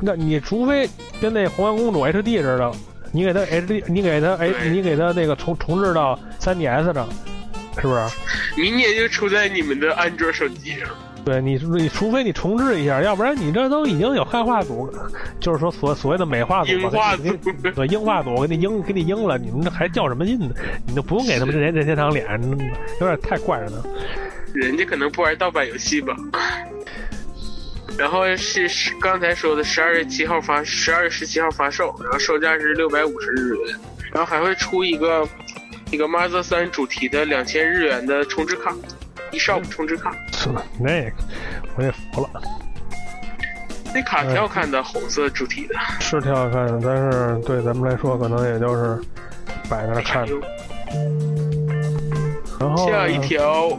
[0.00, 0.88] 那你除非
[1.20, 2.72] 跟那红颜公主 HD 似的，
[3.12, 7.08] 你给他 HD，你给他哎，你给他那个重重置到 3DS 上。
[7.80, 8.00] 是不是？
[8.60, 10.88] 明年就出在你们的安卓手机上。
[11.24, 14.92] 对你，你除非你重置一下，要不然你这都已经有汉化组，
[15.40, 17.22] 就是说所所谓的美化组、英化组，
[17.74, 20.50] 对英化组，我给你英给你英了，你们这还较什么劲呢？
[20.86, 22.26] 你都不用给他们任任天堂脸，
[23.00, 23.84] 有点太怪了。
[24.54, 26.16] 人家可能不玩盗版游戏吧。
[27.98, 28.68] 然后是
[29.00, 33.78] 刚才说的十二月七号发，十二月十七号发售，然后售价是六百五十日元，
[34.12, 35.28] 然后还会出一个。
[35.92, 38.72] 一个 Mother 三主题的两千日元的充值卡
[39.32, 40.14] ，eShop 充值卡。
[40.78, 41.12] 那个
[41.76, 42.30] 我也服了。
[43.92, 45.74] 那卡挺好看的，红色主题的。
[45.98, 49.00] 是挺好看的，但是对咱们来说，可能也就是
[49.68, 50.26] 摆在那看。
[52.58, 53.70] 然后下一条，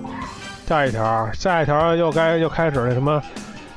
[0.68, 3.22] 下一条，下一条又该又开始那什么。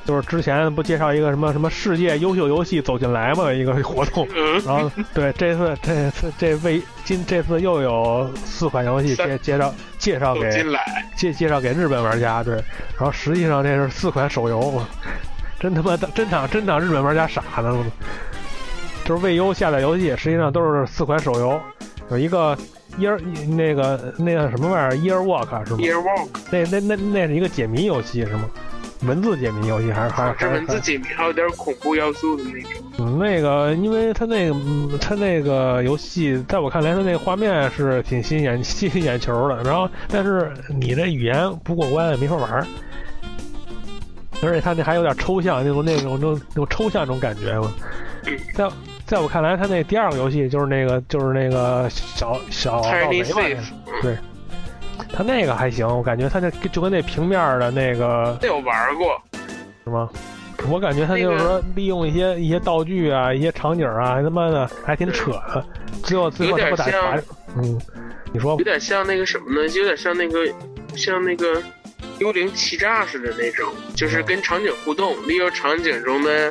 [0.06, 4.28] 就是之前不介绍一个什么什么世界优秀游戏走进来嘛一个 活动，
[4.66, 9.72] 然后对这次这次这为今这次又有四款游戏介介绍
[10.04, 10.50] 介绍给
[11.16, 14.82] 介介绍给日本玩家对，然后实际上这是四款手游，
[15.58, 17.74] 真他妈真当真当日本玩家傻呢，
[19.02, 21.58] 就是未优下载游戏实际上都是四款手游，
[22.10, 22.54] 有一个
[22.98, 23.18] Year
[23.56, 28.44] 那个那个什么玩意儿？Year Walk 是吗？Year Walk 那那那那是一个解谜游戏是吗？
[29.06, 32.70] 文字解谜游戏还是还是文字解谜，还有点恐怖要素的那种。
[32.98, 39.62] 嗯，那个，因为他那个，他那个游戏，在我看来，他那个画面是挺吸引眼、 吸引眼球的。
[39.62, 42.66] 然后，但是你这语言不过关，没法玩。
[44.42, 47.72] 而且他那还有点抽象，那种那种那种那种抽象那种感觉嘛。
[48.54, 48.68] 在
[49.06, 52.82] 在我看来，他那第二个游戏就是那个就是那个小小
[54.02, 54.16] 对。
[55.12, 59.20] 他那个还行，我感觉他那就跟那平面的那个，那有玩过，
[59.84, 60.08] 是吗？
[60.70, 65.66] 我感觉他就是说利用一些一些道具啊，一些场景啊，他妈的还挺扯的。
[66.02, 67.22] 最后最后他不打像，
[67.56, 67.78] 嗯，
[68.32, 69.68] 你说有点像那个什么呢？
[69.68, 70.46] 有点像那个
[70.96, 71.62] 像那个
[72.18, 76.50] 幽灵欺诈似的那种，就是跟场景互动，利用场景中的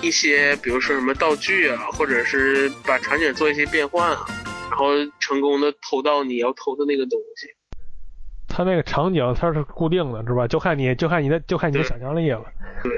[0.00, 4.26] 一些，比如说什么道具啊，或者是把场景做一些变换啊，
[4.68, 4.88] 然后
[5.20, 7.46] 成功的偷到你要偷的那个东西。
[8.56, 10.46] 它那个场景它是固定的，是吧？
[10.46, 12.44] 就看你就看你的就看你的想象力了。
[12.84, 12.92] 对。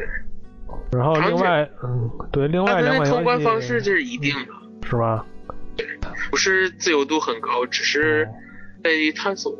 [0.92, 5.24] 然后另外，嗯，对，另外两款通关方式这是一定的，是吧？
[5.74, 5.86] 对，
[6.30, 8.28] 不是自由度很高，只是
[8.84, 9.50] 在于探索。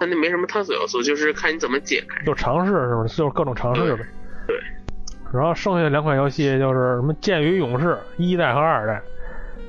[0.00, 2.24] 它那没什么探索要素，就是看你怎么解开。
[2.24, 3.04] 就尝试是吧？
[3.04, 4.04] 就是各种尝试呗。
[4.46, 4.56] 对。
[5.32, 9.02] 然后剩下两款游戏就是什么《剑与勇士》一代和二代。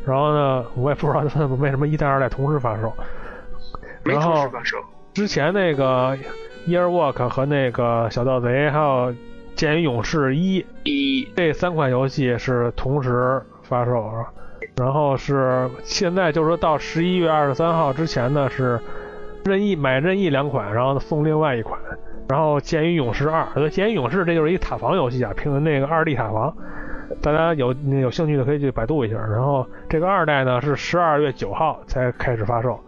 [0.05, 2.93] 然后呢，我也不知道他们为什么一代二代同时发售。
[4.03, 4.77] 没同时发售。
[5.13, 6.17] 之前那个
[6.67, 9.13] Year Walk 和那个小盗贼，还有
[9.55, 14.11] 剑与勇士一，一这三款游戏是同时发售，
[14.75, 18.79] 然后是现在就是说到十一月二十三号之前呢是
[19.45, 21.79] 任意买任意两款，然后送另外一款，
[22.27, 26.51] 然后剑与勇士二，剑与勇士这就是一塔防游戏啊，凭那个二 D 塔防，
[27.21, 32.79] 大家有有兴趣的可以去百度一下，然后这个二代呢是十二月九号才开始发售。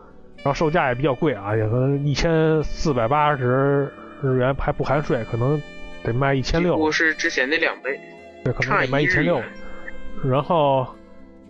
[0.45, 3.91] 然后售价也比较贵啊，也可能一千四百八十
[4.21, 5.59] 日元还不含税，可能
[6.03, 6.77] 得卖一千六。
[6.77, 7.99] 不是之前的两倍。
[8.43, 9.41] 对，可能得卖一千六。
[10.23, 10.85] 然后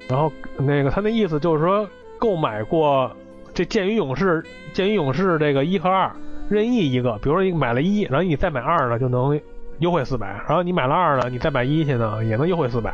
[0.07, 1.85] 然后那个他那意思就是说，
[2.17, 3.13] 购买过
[3.53, 4.41] 这《剑与勇士》
[4.71, 6.09] 《剑与勇士》这个一和二
[6.47, 9.37] 任意一个，比如说你买了一，然后你再买二呢，就能
[9.79, 12.93] 优惠四百，然后你买了二呢，你再买一去呢，也能优惠四百，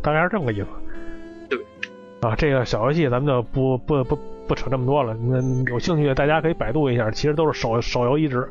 [0.00, 0.68] 大概是这么个意思。
[1.48, 1.58] 对。
[2.20, 4.22] 啊，这个小游戏咱们就不不不不
[4.54, 8.48] 扯这么多了，那有兴趣的大家可以百度一下，其实都是手手游移植。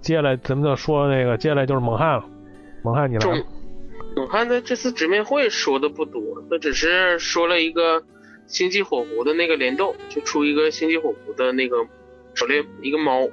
[0.00, 2.24] 接下来咱们就说那个，接下来就是猛汉了。
[2.82, 3.44] 猛汉，你来。
[4.14, 6.20] 猛汉在这次直面会说的不多，
[6.50, 8.02] 他只是说了一个
[8.46, 11.76] 星际火狐的那个联动，就出一个星际火狐的那个
[12.34, 13.28] 狩猎一个猫。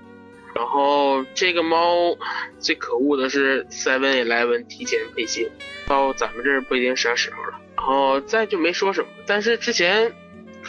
[0.55, 2.17] 然后这个猫
[2.57, 5.47] 最可恶的是 Seven Eleven 提前配信，
[5.87, 7.59] 到咱们这儿不一定啥时候了。
[7.77, 10.11] 然后再就没说什么，但是之前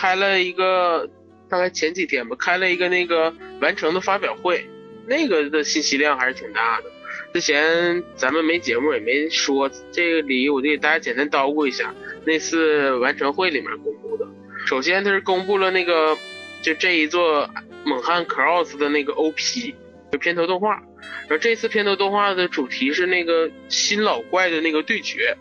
[0.01, 1.11] 开了一个，
[1.51, 4.67] 大概前几天吧，开了一个那个完成的发表会。
[5.07, 6.91] 那个的信息量还是挺大的，
[7.35, 11.95] 之前咱们没节目也没说，这个里我就给大家简单叨咕一下，
[12.25, 14.27] 那次完成会里面公布的。
[14.65, 16.17] 首先他是公布了那个，
[16.63, 17.51] 就这一座
[17.85, 19.75] 猛汉 Cross 的那个 OP，
[20.13, 20.81] 就片头动画。
[21.29, 25.37] 然后这次片头动画的主题是那个新老怪的那个对决，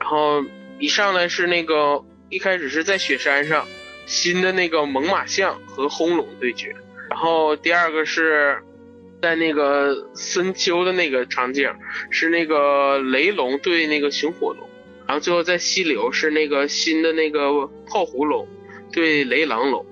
[0.00, 0.42] 然后
[0.78, 3.66] 一上来是那个一开始是在雪山上
[4.08, 6.74] 新的那个猛犸象和轰龙对决，
[7.08, 8.58] 然后第二个是。
[9.20, 11.68] 在那个深秋的那个场景，
[12.08, 14.68] 是那个雷龙对那个熊火龙，
[15.08, 18.46] 然后最后在溪流是那个新的那个炮狐龙
[18.92, 19.84] 对雷狼龙，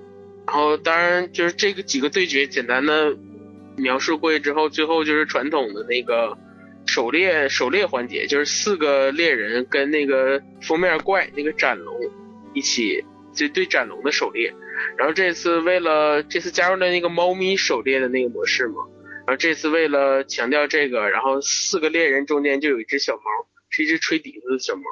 [0.45, 3.17] 然后当然就是这个几个对决简单的
[3.75, 6.37] 描述过去之后，最后就是传统的那个
[6.85, 11.93] 狩猎狩猎环节，就是四个猎人跟那个封面怪那个斩龙
[12.53, 13.03] 一起
[13.37, 14.53] 就对斩龙的狩猎，
[14.97, 18.83] 然后这次为了这次加入了那个猫咪狩猎的那个模式嘛。
[19.25, 23.23] 然后这次为了强调这个，然后四个猎人中间就有一只小猫，
[23.69, 24.83] 是一只吹笛子的小猫。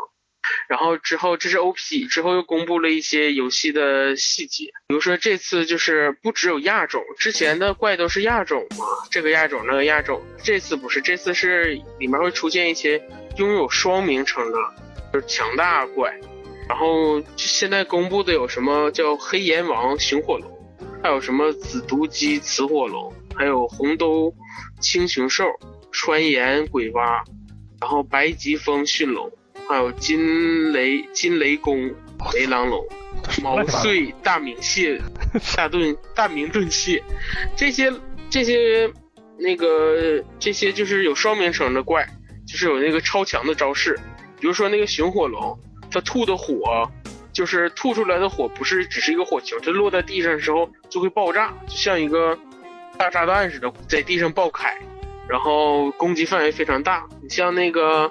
[0.67, 13.01] 然后之后这是 OP，之后又公布了一些游戏的细节，比如说这次就是不只有亚种，之前的怪都是亚种嘛，这个亚种那个亚种，这次不是，这次是里面会出现一些
[13.37, 14.57] 拥有双名称的，
[15.13, 16.13] 就是强大怪。
[16.67, 20.49] 然后现在公布的有什么叫黑炎王熊火龙，
[21.03, 23.13] 还有什么紫毒鸡雌火龙。
[23.37, 24.33] 还有红兜
[24.79, 25.43] 青熊兽、
[25.91, 27.21] 川岩鬼蛙，
[27.81, 29.29] 然后白疾风驯龙，
[29.67, 31.93] 还有金雷金雷公
[32.33, 32.81] 雷狼龙、
[33.43, 35.01] 毛遂大明蟹、
[35.53, 37.03] 大盾大明盾蟹，
[37.57, 37.91] 这些
[38.29, 38.89] 这些
[39.37, 42.07] 那个这些就是有双名称的怪，
[42.47, 43.99] 就是有那个超强的招式，
[44.39, 45.59] 比如说那个熊火龙，
[45.95, 46.91] 它吐的火
[47.31, 52.37] 就是吐出来的火不是只是一个火球，它落在地上的时候就会爆炸，就像一个。
[52.97, 54.73] 大炸弹似的在地上爆开，
[55.27, 57.05] 然后攻击范围非常大。
[57.21, 58.09] 你像那个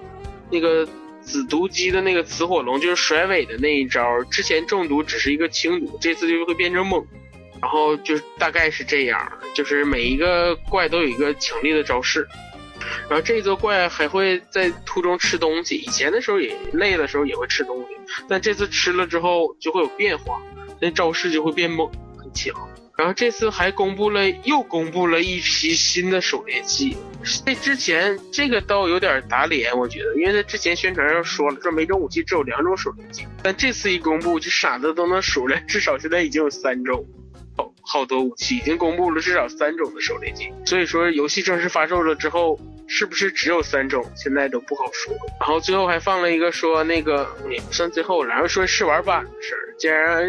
[0.51, 0.87] 那个
[1.23, 7.03] 紫毒鸡的那个雌火龙，就是甩尾的那一招，之前中毒只是一个轻毒，这次就会变成猛。
[7.63, 12.29] 然后就是大概是这样，就是每一个怪都有一个强力的招式。
[13.09, 17.97] 然后这座怪还会在途中吃东西，以前的时候也累的时候也会吃东西，
[18.29, 20.41] 但这次吃了之后就会有变化，
[20.81, 22.55] 那招式就会变猛很强。
[22.97, 26.97] 然后这次还公布了，又公布了一批新的狩猎技。
[27.45, 37.05] 这之前这个倒有点打脸，我觉得，因为他之前宣传上说了，说每种武器只有两种狩猎技，但这次一公布，就傻子都能数来，至少现在已经有三种，
[37.87, 40.51] 好多武器已经公布了至少三种的狩猎技。
[40.65, 45.13] 所以说，游戏正式发售了之后，是不是只有三种，现在都不好说。
[45.41, 50.29] 然后最后还放了一个说那个也不算最后了，然后说试玩版的事儿，竟然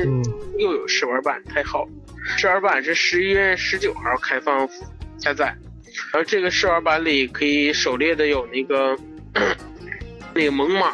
[0.58, 1.90] 又有试玩版，太好了。
[2.38, 4.68] 试玩版是十一月十九号开放
[5.20, 5.46] 下载，
[6.12, 8.98] 然后这个试玩版里可以狩猎的有那个
[10.34, 10.92] 那个猛犸，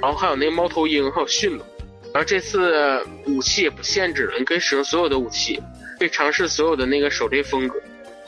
[0.00, 1.66] 然后还有那个猫头鹰，还有驯龙。
[2.12, 5.60] 然后这次武器也不限制了，你可以使用所有的武器，
[6.00, 7.80] 可以尝试所有的那个狩猎风格。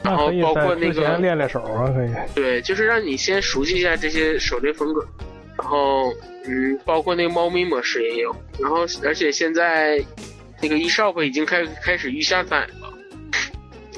[0.05, 2.11] 然后包括那个练练手啊，可以。
[2.35, 5.05] 对，就是让你先熟悉一下这些狩猎风格。
[5.59, 6.13] 然后
[6.47, 8.33] 嗯，包括那个猫咪模式也有。
[8.61, 10.01] 然后而且现在。
[10.65, 12.95] 那个 eShop 已经开开始预下载了，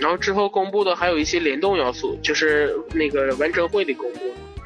[0.00, 4.20] 然后之后公布的还有一些联动要素，就是那个完成会里公布，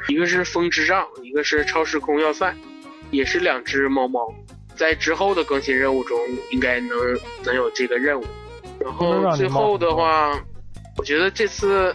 [0.07, 2.55] 一个是风之杖，一个是超时空要塞，
[3.11, 4.33] 也是两只猫猫，
[4.77, 6.17] 在之后的更新任务中
[6.53, 6.97] 应该能
[7.45, 8.25] 能有这个任务。
[8.89, 10.33] 然后最后的话，
[10.97, 11.95] 我觉得这次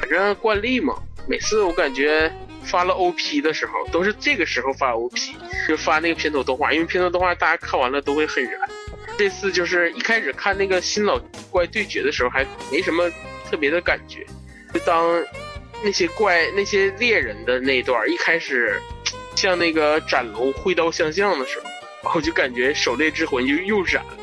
[0.00, 0.94] 反正惯例嘛，
[1.28, 2.32] 每次我感觉
[2.64, 5.14] 发了 OP 的时候都是这个时候发 OP，
[5.68, 8.58] 就发那个片头动画，因为片头动画大家看完了都会很燃。
[9.18, 13.10] 这次就是一开始看那个新老怪对决的时候，还没什么
[13.50, 14.26] 特别的感觉。
[14.72, 15.06] 就当
[15.84, 18.80] 那些怪、那些猎人的那段一开始，
[19.34, 21.64] 像那个斩龙挥刀相向的时候，
[22.04, 24.16] 然后就感觉《狩猎之魂》就又燃了。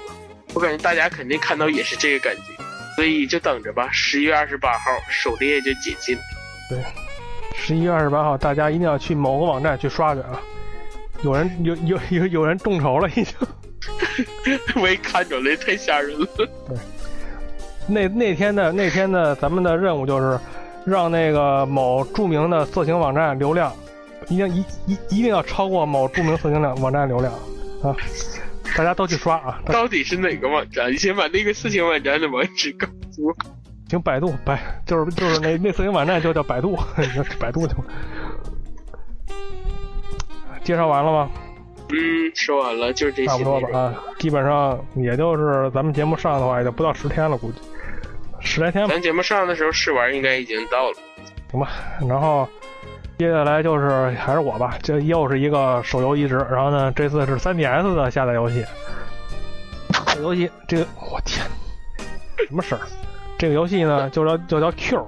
[0.53, 2.63] 我感觉大家肯定看到也是这个感觉，
[2.95, 3.89] 所以就等着吧。
[3.91, 6.17] 十一月二十八号，狩猎就解禁。
[6.69, 6.79] 对，
[7.55, 10.39] 十一月二十八号，大家一定要去某个网站去刷去啊！
[11.23, 13.33] 有人有有有有人众筹了，已经。
[14.81, 16.27] 我也看着了，太吓人了。
[16.37, 16.77] 对，
[17.87, 20.39] 那那天的那天的咱们的任务就是
[20.85, 23.73] 让那个某著名的色情网站流量，
[24.29, 27.33] 一定一一一定要超过某著名色情网网站流量
[27.81, 27.95] 啊！
[28.75, 29.61] 大家都去刷啊！
[29.65, 30.91] 到底是哪个网站？
[30.91, 33.35] 你先把那个色情网站的网址告诉我。
[33.89, 36.75] 请百度百就是就是那那色情网站就叫百度，
[37.39, 37.75] 百度就。
[40.63, 41.29] 介绍完了吗？
[41.89, 43.27] 嗯，说完了，就是这些。
[43.27, 47.59] 差不多吧啊，基本上也就是咱们节目上的话，也就不到十天了，估计
[48.39, 48.93] 十来天吧。
[48.93, 50.97] 咱节目上的时候试玩应该已经到了。
[51.51, 51.69] 行吧，
[52.09, 52.49] 然后
[53.17, 58.65] 接下来就是还是我吧，这又是一个手游移植，然后呢，这次是 3DS 的下载游戏。
[60.07, 61.45] 这游戏这个我天，
[62.47, 62.81] 什么事儿？
[63.37, 65.07] 这个游戏呢， 就叫就叫 Q，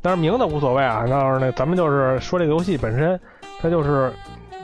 [0.00, 1.04] 但是名字无所谓啊。
[1.08, 3.18] 然后那咱们就是说这个游戏本身，
[3.60, 4.12] 它就是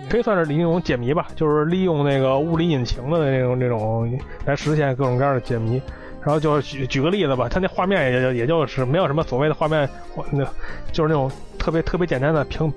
[0.08, 5.80] 可以算是一种解谜吧，就是利用那个物理引擎的那种那种来实现各种各样的解谜。
[6.22, 9.88] 然后就举举个例子吧，它那画面也也就是没有什么所谓的画面，
[10.30, 10.44] 那
[10.92, 11.30] 就是那种
[11.60, 12.72] 特别特别简单的平，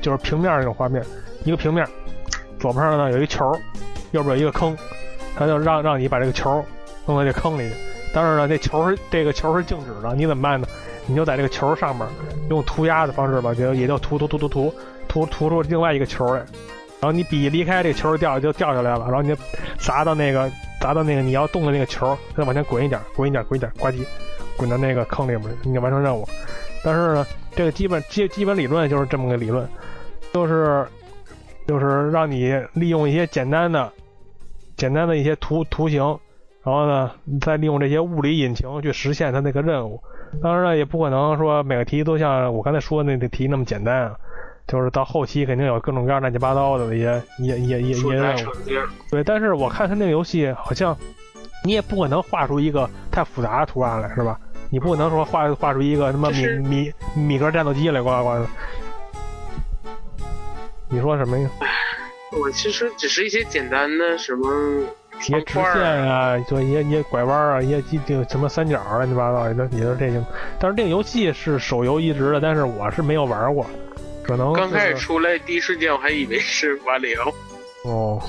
[0.00, 1.04] 就是平面那种画面，
[1.44, 1.86] 一个平面，
[2.58, 3.54] 左边上呢有一球，
[4.12, 4.76] 右边有一个坑，
[5.36, 6.64] 他就让让你把这个球
[7.06, 7.74] 弄到这坑里去。
[8.12, 10.66] 但是呢，这球是这个球是静止的，你怎么办呢？
[11.06, 12.06] 你就在这个球上面
[12.48, 14.74] 用涂鸦的方式吧，就也就涂涂涂涂涂
[15.06, 16.40] 涂涂出另外一个球来。
[17.00, 19.34] 然后你笔离开这球掉就掉下来了，然后你
[19.78, 24.04] 砸到那个砸到那个你要动的那个球，再往前滚一点，滚一点，滚一点，呱唧，
[24.56, 26.28] 滚到那个坑里面，你就完成任务。
[26.84, 29.68] 但是呢，这个基本基基本理论就是这么个理论，
[30.32, 30.86] 就是
[31.66, 33.92] 就是让你利用一些简单的
[34.76, 36.00] 简单的一些图图形，
[36.62, 37.10] 然后呢
[37.40, 40.02] 再利用这些物理引擎去实现它那个任务。
[40.42, 44.16] 当然了，也不可能说每个题都像我刚才说的那个题那么简单啊。
[44.66, 48.52] 就是到后期肯定有各种各样乱七八糟的一些一些一些一些任务，
[49.10, 49.24] 对。
[49.24, 50.96] 但是我看他那个游戏好像，
[51.64, 54.38] 你也不可能画出一个太复杂的图案来，是吧？
[54.70, 58.46] 你不能说画画出一个什么米米米格战斗机来，呱呱的。
[60.88, 61.50] 你说什么呀？
[62.40, 64.48] 我其实只是一些简单的什么
[65.18, 70.24] 一些直线啊，就一些一些拐弯啊，一些就什么三角乱七八糟的，也就这些。
[70.60, 73.66] 但是这个游戏是手游移植的，但是我是没有玩过。
[74.22, 77.32] 可能刚开始出来第一瞬间我还以为是瓦里奥。
[77.82, 78.22] 哦，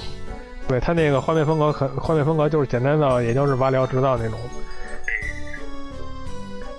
[0.67, 4.39] 对他那个画面风格，很画面风格就是简单的，也就是瓦里奥制造那种。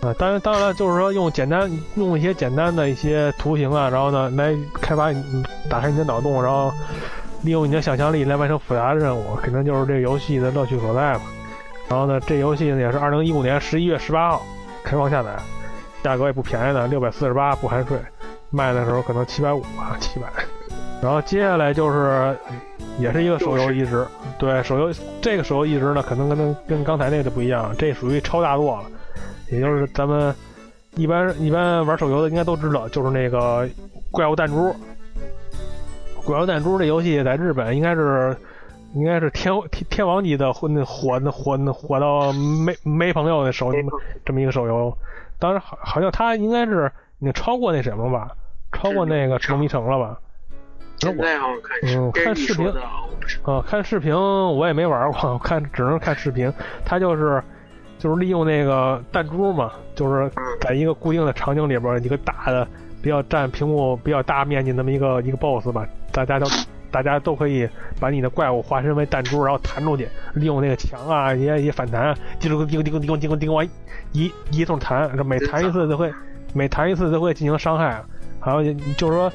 [0.03, 6.73] 啊，当然当然了，就是说用简单用一些简单的一些图形啊，然后呢来开发你打开你的脑洞，然后
[7.43, 11.21] 利用你的想象力来完成复杂的任务，肯定就是这个游戏的乐趣所在嘛。
[11.89, 14.43] 然后呢，这游戏呢也是二零一五年十一月十八号
[14.83, 15.37] 开放下载，
[16.03, 17.97] 价格也不便宜呢，六百四十八不含税。
[18.51, 20.27] 卖的时候可能七百五吧，七百。
[21.01, 22.37] 然后接下来就是，
[22.99, 24.07] 也是一个手游移植。
[24.37, 28.85] 对，手游这个手游移植呢，可能跟跟刚才那个就不一样，这属于超大作了。
[29.53, 30.35] 也就是咱们
[30.97, 33.69] 一般一般玩手游的应该都知道，就是那个
[34.11, 34.75] 怪物弹珠。
[36.25, 38.37] 怪物弹珠这游戏在日本应该是
[38.95, 43.71] 应该是天天天王级的火火火火到没没朋友的手
[44.25, 44.97] 这么一个手游。
[45.39, 48.31] 当然好好像它应该是已经超过那什么吧。
[48.73, 50.19] 超过那个《成迷城》了吧？
[50.99, 52.73] 现在好看视嗯，看视频
[53.45, 56.51] 啊，看视频我也没玩过， 看只能看视频。
[56.85, 57.43] 它就是
[58.03, 60.29] 就是利用那个弹珠嘛，就是
[60.61, 62.67] 在一个固定的场景里边，一个大的
[63.01, 66.49] 比较占屏幕比较大面积那么一个一个 BOSS 吧，大家都
[66.91, 67.69] 大家都可以
[68.01, 73.65] 把你的怪物化身为弹珠，然后弹出去，利用那个墙啊一些一些反弹，叮咚叮叮叮咚叮咚叮咚，
[74.11, 76.13] 一一通弹，每弹一次都会
[76.53, 78.03] 每弹一次都会进行伤害。
[78.41, 78.65] 还有
[78.97, 79.33] 就是说，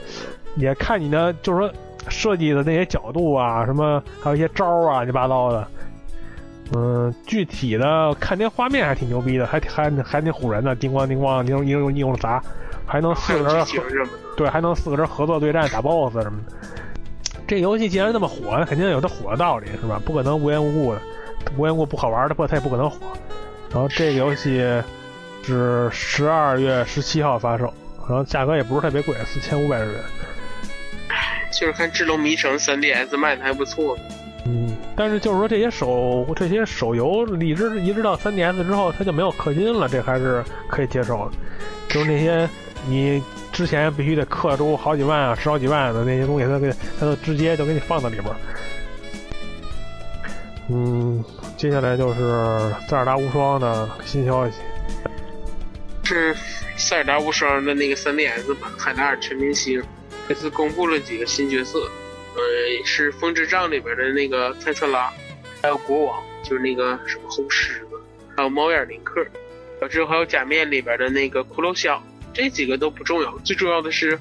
[0.57, 1.71] 也看你的，就是说
[2.09, 5.65] 设计的那些角度啊，什么还有一些招啊，乱七八糟的。
[6.75, 12.43] 嗯，具体的看那画面还挺牛逼的，还还还挺唬人的，叮咣叮咣，一一一用砸，
[12.85, 13.65] 还能四个人
[14.35, 16.53] 对，还能四个人合作对战打 BOSS 什么的。
[17.47, 20.01] 这游戏既然那么火，肯定有它火的道理，是吧？
[20.05, 21.01] 不可能无缘无故的，
[21.57, 22.97] 无缘无故不好玩的，不它也不可能火。
[23.71, 24.61] 然后这个游戏
[25.43, 27.73] 是十二月十七号发售。
[28.09, 30.01] 然后价格也不是特别贵，四千五百日元。
[31.51, 33.97] 就是看《智龙迷城》3DS 卖的还不错。
[34.49, 41.37] 嗯，但是就是说这些手这些手游一直一直到 3DS 之后，它就没有氪金了，这还是可以接受的。
[41.89, 42.49] 就是那些
[42.87, 43.21] 你
[43.51, 48.33] 之前必须得氪出好几万啊、十好几万的那些东西，它给它都直接就给你放到里边。
[50.69, 51.21] 嗯，
[51.57, 54.53] 接下来就是塞尔达无双的新消息。
[56.05, 56.33] 是
[56.77, 59.81] 塞尔达无双的那个 3DS 版《海达尔全明星》，
[60.29, 61.79] 这次公布了几个新角色，
[62.37, 65.11] 呃，是风之杖里边的那个泰川拉，
[65.61, 67.99] 还有国王，就是那个什么红狮子，
[68.35, 69.25] 还有猫眼林克，
[69.89, 72.01] 之后还有假面里边的那个骷髅小，
[72.33, 74.17] 这几个都不重要，最重要的是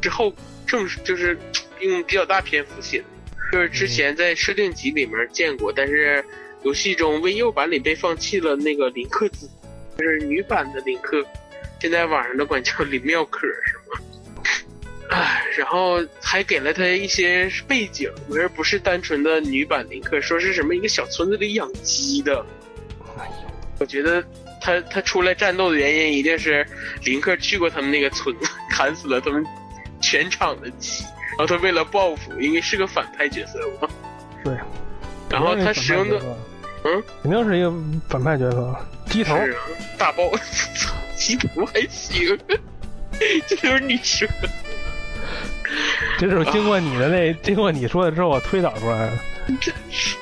[0.00, 0.32] 之后
[0.66, 1.36] 正就是
[1.80, 3.04] 用比较大篇幅写的，
[3.50, 6.24] 就是之前在设定集里面见过，但是
[6.62, 9.50] 游戏中 VU 版里被放弃了那个林克子。
[9.96, 11.24] 就是女版的林克，
[11.80, 14.00] 现在网上都管叫林妙可是吗？
[15.10, 22.44] 唉，然后还给了他一些背景，而不是单纯的女版林克，说是什么一个小村子里养鸡的。
[23.78, 24.24] 我觉得
[24.60, 26.66] 他他出来战斗的原因一定是
[27.02, 29.44] 林克去过他们那个村子，砍死了他们
[30.00, 31.02] 全场的鸡，
[31.36, 33.88] 然后他为了报复，因为是个反派角色嘛。
[34.44, 34.54] 对。
[35.30, 36.20] 然后他使用的，
[36.84, 37.72] 嗯，肯定是一个
[38.08, 38.76] 反派角色。
[39.06, 39.36] 鸡头
[39.98, 40.68] 大 boss，
[41.16, 42.38] 鸡头还行，
[43.48, 44.28] 这就是你说。
[46.18, 49.18] 这是经过你的那，经过你说的之后，我推导出来的。
[49.60, 50.16] 真是，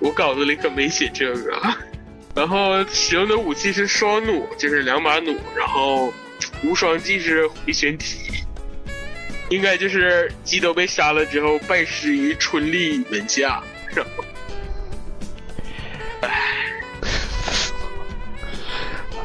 [0.00, 1.58] 我稿子里可没写这个。
[2.34, 6.12] 然后使用的武器是双弩，就是两把弩，然后
[6.62, 8.42] 无双技是回旋踢，
[9.50, 13.62] 应该就是鸡都被杀了之后拜师于春丽门下，
[13.94, 14.24] 然后，
[16.22, 16.58] 唉。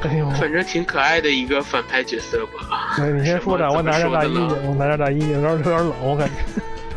[0.08, 2.96] 哎呦，反正挺可爱的一个反派角色吧。
[2.96, 6.36] 对，你先说着，我拿着大衣去，我拿着大衣去，有点有点冷，我感觉。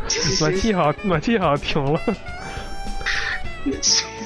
[0.39, 1.99] 暖气好，暖气好停了。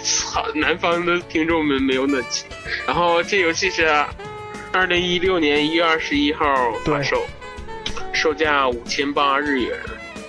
[0.04, 2.46] 操，南方的听众们没有暖气。
[2.86, 3.88] 然后这游戏是
[4.72, 6.46] 二零一六年一月二十一号
[6.86, 7.26] 发售，
[8.14, 9.78] 售价五千八日元。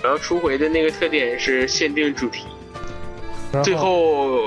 [0.03, 2.45] 然后初回的那个特点是限定主题，
[3.63, 4.41] 最后。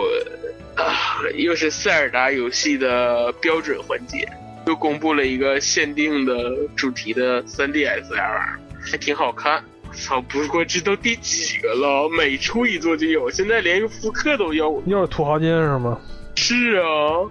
[0.81, 4.27] 啊，又是塞尔达游戏的标准环节，
[4.67, 6.35] 又公布了一个限定的
[6.75, 8.43] 主题的 3DSLR，
[8.81, 9.63] 还挺好看。
[9.93, 12.09] 操，不过这都第几个了？
[12.09, 14.83] 每出一座就有，现在连复刻都有。
[14.87, 16.01] 又是土豪金是吗？
[16.37, 17.29] 是啊，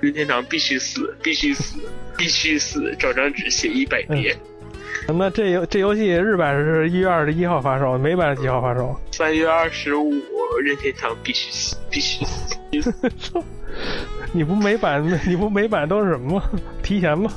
[0.00, 1.78] 任天堂必须死，必须死，
[2.16, 2.94] 必须死！
[2.98, 4.36] 找张纸写一百遍。
[5.08, 8.94] 那这游这游戏日版是一月二十一号发售，美版是几号发售？
[9.12, 10.12] 三月二十五，
[10.62, 12.56] 任天堂必须死，必须死！
[14.32, 16.50] 你不美版， 你不美版都是什么吗？
[16.82, 17.30] 提前吗？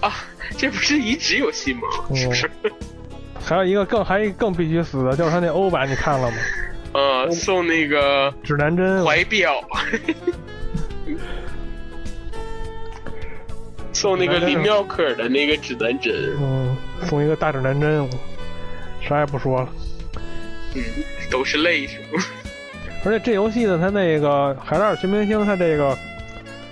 [0.00, 0.12] 啊，
[0.56, 1.82] 这不是移植游戏吗？
[2.14, 2.50] 是不是？
[3.44, 6.36] 还有一个更还更必须死的，就是他那欧版，你看了吗？
[6.92, 9.52] 呃，送那个指南针怀表，
[14.06, 16.14] 送那个林妙可的那个指南针。
[16.40, 16.76] 嗯，
[17.06, 18.08] 送一个大指南针，
[19.00, 19.68] 啥也不说了。
[20.76, 20.82] 嗯，
[21.28, 22.22] 都是泪是吗？
[23.04, 25.98] 而且这游戏呢，它那个《海拉尔全明星》，它这个，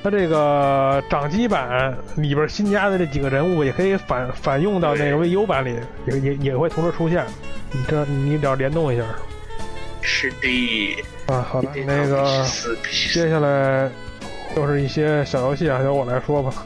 [0.05, 5.77] 它这个掌机版里边新加的这几个人物，也可以反反用到那个 VU 版里，
[6.07, 7.27] 也也也会同时出现。
[7.73, 9.03] 你这你得要联动一下。
[10.03, 11.05] 是的。
[11.27, 12.47] 啊，好的，那个
[13.13, 13.91] 接下来
[14.55, 16.65] 就是一些小游戏啊，由我来说吧。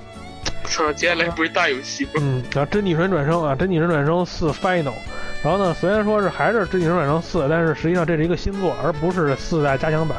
[0.65, 2.11] 操，接下来不是大游戏吗？
[2.21, 4.93] 嗯，啊，真女神转生啊，真女神转生四 Final。
[5.43, 10.19] 然后呢，虽然说是还是《真女神转生四》，但是实际上这是一个新作，而不是四代加强版。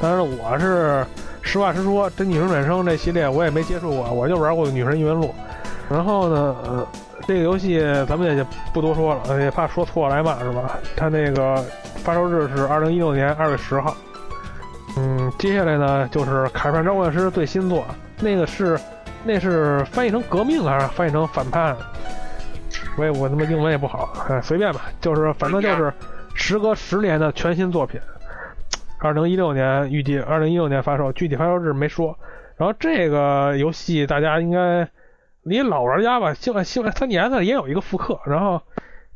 [0.00, 1.04] 当然，我是
[1.42, 5.26] 实话实说，《真女神转生》这系列我也没接触过，我就玩过《女神异闻录》。
[5.88, 6.86] 然后呢，呃，
[7.28, 10.78] 这个游戏咱们也就不多说了，也怕说错了挨骂是吧？
[10.96, 11.64] 它那个
[12.02, 13.96] 发售日是二零一六年二月十号。
[14.96, 17.86] 嗯，接下来呢就是《卡片召唤师》最新作，
[18.18, 18.80] 那个是
[19.24, 21.76] 那是翻译成革命还是翻译成反叛？
[22.96, 25.92] 我也我他妈英文也不好，哎，随便吧，就是反正就是
[26.34, 28.00] 时隔十年的全新作品，
[29.00, 32.16] 二零一六年预计二零一六年发售，具体发售日没说。
[32.56, 34.88] 然后这个游戏大家应该
[35.42, 38.18] 你老玩家吧，新新三 DS 也有一个复刻。
[38.26, 38.62] 然后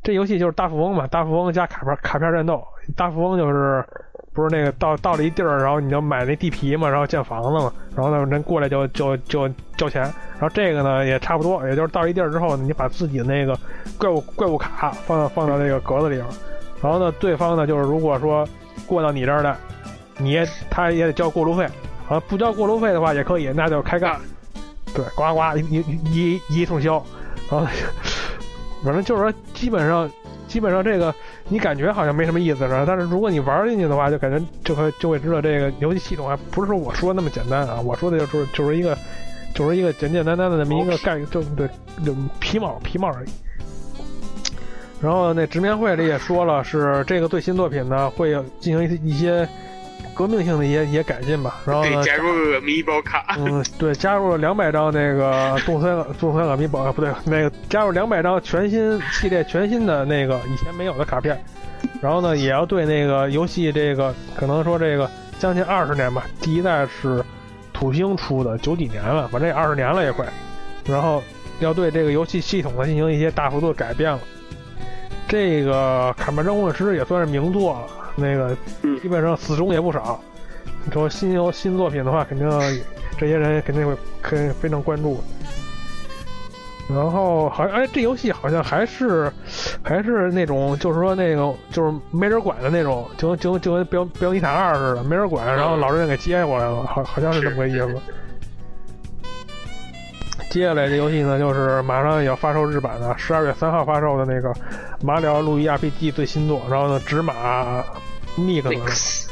[0.03, 2.63] 这游戏就是大富翁嘛，大富翁加卡片卡片战斗，
[2.95, 3.85] 大富翁就是。
[4.33, 13.57] 不是那个到到了一地儿，然后你就买那地皮嘛，然后建房子嘛，然后呢人过来就就就交钱，然后这个呢也差不多，也就是到一地儿之后，你把自己的那个
[13.97, 16.25] 怪物怪物卡放到放到那个格子里边，
[16.81, 18.47] 然后呢对方呢就是如果说
[18.87, 19.53] 过到你这儿的，
[20.17, 21.67] 你也他也得交过路费，
[22.07, 24.17] 啊不交过路费的话也可以，那就开干，
[24.95, 27.03] 对，呱呱一一一通销，
[27.49, 27.67] 然后
[28.81, 30.09] 反正就是说基本上。
[30.51, 31.15] 基本上这个
[31.47, 32.83] 你感觉好像没什么意思是吧？
[32.85, 37.79] 但是如果你玩进去的话，就感觉就会就会知道这个游戏系统还不是说我说那么简单啊！
[37.79, 38.97] 我说的就是就是一个
[39.55, 41.69] 就是一个简简单单的那么一个概就对
[42.05, 43.29] 就皮毛皮毛而已。
[45.01, 49.47] 然后那直面会里也说了，是这个最新作品呢会进行一一些
[50.21, 51.59] 革命性的一些一些改进吧。
[51.65, 61.43] 然后呢，对，加入阿米宝卡，嗯，对，加入了两百张那个动森动森阿米宝，不对，那个加入两百张全新系列全新的那个以前没有的卡片。
[61.99, 65.09] 然后呢，也要对那个游戏这个可能说这个
[65.39, 67.23] 将近二十年吧，第一代是
[67.73, 70.25] 土星出的，九几年了，反正也二十年了也快。
[70.85, 71.23] 然后
[71.59, 74.19] 要对这个游戏系统呢进行一些大幅度的改变了。
[75.27, 80.19] 这个《卡面征魂师》也算是名作了，那个嗯基本上死忠也不少。
[80.83, 82.49] 你说新游新作品的话，肯定
[83.17, 85.21] 这些人肯定会可以非常关注。
[86.89, 89.31] 然后好像哎，这游戏好像还是
[89.81, 97.95] 还是那种，就是说那个就是没人管的那种，就就就跟标标尼塔二似的，没人管，然后老人给接过来了，好好像是这么个意思。
[100.51, 104.49] 接下来这游戏呢，就是马上也要发售日版的，十二月三号发售的那个
[105.01, 107.81] 《马里奥路易 RPG》最新作，然后呢，纸马
[108.37, 109.27] Mix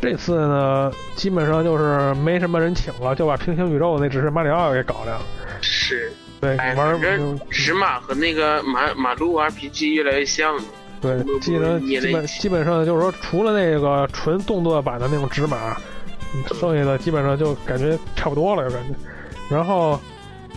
[0.00, 5.20] 这次呢，基本上就是没什么人请了，就把平行宇宙那只是马里奥给搞了。
[5.60, 10.62] 是，对，哎，玩反正石马和那个马马路 RPG 越来越像了。
[11.00, 15.76] 对，基本基本基本上就是说，除了那个纯动作版的那种纸马，
[16.34, 18.94] 嗯剩下的基本上就感觉差不多了，有感觉。
[19.48, 20.00] 然后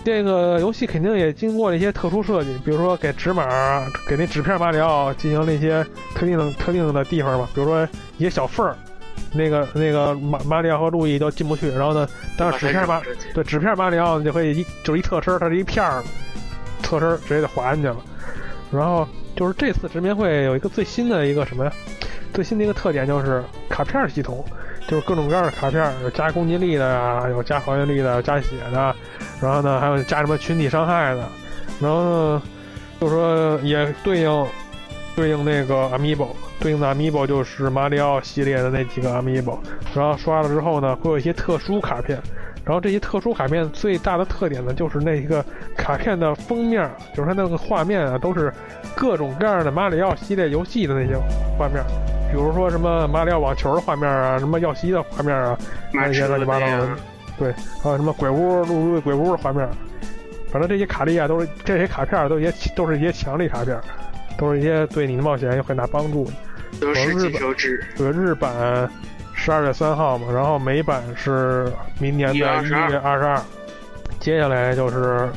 [0.08, 5.86] 这个游戏肯定也经过了一些特殊设计，比如说给纸马给那纸片马里奥进行了一些
[6.16, 7.86] 特定的特定的地方吧，比如说
[8.18, 8.74] 一些小缝儿，
[9.34, 11.70] 那个 那个马马里奥和路易都进不去。
[11.72, 13.01] 然后呢，但是纸片马
[13.34, 16.01] 对纸片马里奥就可以一就是一侧身，它是一片儿，
[16.84, 17.97] 侧身直接就滑进去了。
[18.72, 19.05] 然后
[19.36, 21.74] 就是这次直面会有一个最新的一个什么呀？
[22.34, 24.45] 最新的一个特点就是卡片系统，
[24.88, 28.96] 就是各种各样的卡片，有加攻击力的呀，有加还原力的，加血的，
[29.42, 31.28] 然后呢还有加什么群体伤害的，
[31.80, 32.42] 然后呢
[33.00, 34.48] 就是说也对应
[35.16, 36.30] 对应那个 Amiibo，
[36.60, 39.58] 对应的 Amiibo 就是马里奥系列的那几个 Amiibo，
[39.94, 42.20] 然后刷了之后呢会有一些特殊卡片。
[42.64, 45.42] 然后这些特殊卡片最大的特点呢，就是那一个
[45.78, 46.86] 卡片的封面，
[47.16, 48.54] 就是它那个画面啊，都是
[48.94, 51.16] 各种各样的马里奥系列游戏的那些
[51.58, 51.82] 画面，
[52.30, 55.58] 比如说什么马里奥网球的画面啊，什么耀西的画面啊，
[55.92, 56.90] 那些乱七八糟的，
[57.38, 59.68] 对，还有什么鬼屋、路路鬼屋的画面，
[60.52, 63.80] 反正这些卡利亚，都是这些卡片都一些都是一些强力卡片，
[64.38, 66.32] 都是一些对你的冒险有很大帮助的。
[66.82, 67.84] 都是金手指。
[67.96, 68.90] 对，日版
[69.34, 73.42] 十二月三号嘛，然后美版是明年的一月二十二。
[74.20, 75.30] 接下来就是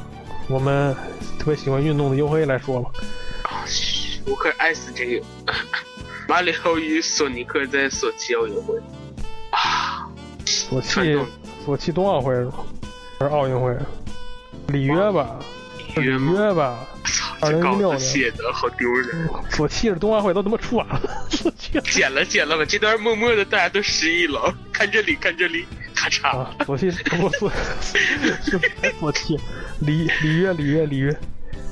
[0.48, 0.92] 我们
[1.38, 2.90] 特别喜欢运动的黝黑来说吧。
[3.44, 3.62] 啊，
[4.26, 5.24] 我可爱死这个
[6.30, 8.78] 马里奥与索尼克在索契奥运会。
[9.50, 10.06] 啊！
[10.46, 11.18] 索契
[11.64, 12.52] 索契冬奥会是吧？
[13.18, 13.76] 还是奥运会？
[14.68, 15.40] 里约吧？
[15.96, 16.86] 里约吧？
[17.40, 19.28] 二零一六写的好丢人。
[19.50, 21.00] 索契是冬奥会都他妈出完了，
[21.82, 24.54] 剪了剪了吧，这段默默的大家都失忆了。
[24.72, 25.66] 看这里，看这里，
[25.96, 26.38] 咔嚓。
[26.38, 27.50] 啊，索契不索
[27.92, 28.60] 是
[29.00, 29.36] 索契，
[29.80, 31.10] 里里约里约里约。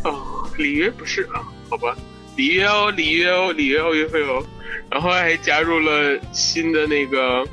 [0.02, 1.46] 哦，里约不是啊？
[1.70, 1.96] 好吧，
[2.38, 4.42] 里约哦，里约哦，里约奥运会哦。
[4.90, 7.44] 然后还加入了新的那个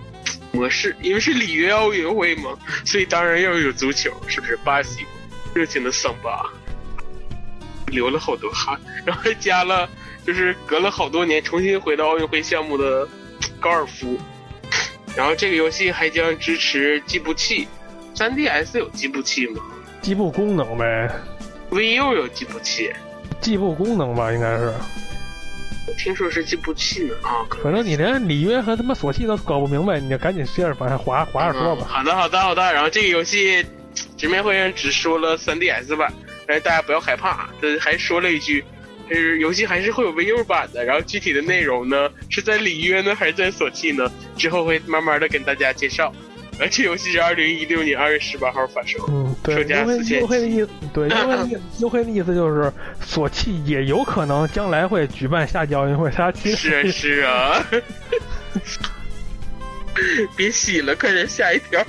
[0.51, 4.55] 模式，因为是里约奥运会嘛，所以当然要有足球，是不是？
[4.63, 5.03] 巴西
[5.53, 6.49] 热情的桑巴。
[7.87, 9.89] 流了好多汗，然后还加了，
[10.25, 13.07] 就是隔了好多年重新回到奥运会项目的
[13.59, 14.19] 高尔夫。
[15.15, 17.67] 然后这个游戏还将支持计步器
[18.15, 19.61] ，3DS 有计步器吗？
[20.01, 21.09] 计步功能呗。
[21.69, 22.91] VU 有计步器。
[23.41, 24.73] 计步功能吧，应该是。
[25.87, 27.45] 我听说是计步器呢啊。
[27.63, 31.87] 反正你连里约和他妈索契都搞不明白，你就赶紧接着往下滑滑着说吧、嗯。
[31.87, 32.73] 好的，好的，好的。
[32.73, 33.65] 然后这个游戏
[34.17, 36.11] 直面会员只说了 3DS 版。
[36.47, 38.63] 但是大家不要害怕，这还说了一句，
[39.09, 44.11] 就是游戏还是会有 VU 版的，然后具体的内容呢是在里约呢还是在索契呢？
[44.37, 46.13] 之后会慢慢的跟大家介绍。
[46.59, 57.65] 而这游戏是二零一六年二月十八号发售，嗯，对，售价四千优惠的意思，对，优惠的意 优惠的意思就是索契也有可能将来会举办夏季奥运会，他其实是啊
[58.63, 58.91] 是啊，
[60.37, 61.83] 别洗了，快点下一条。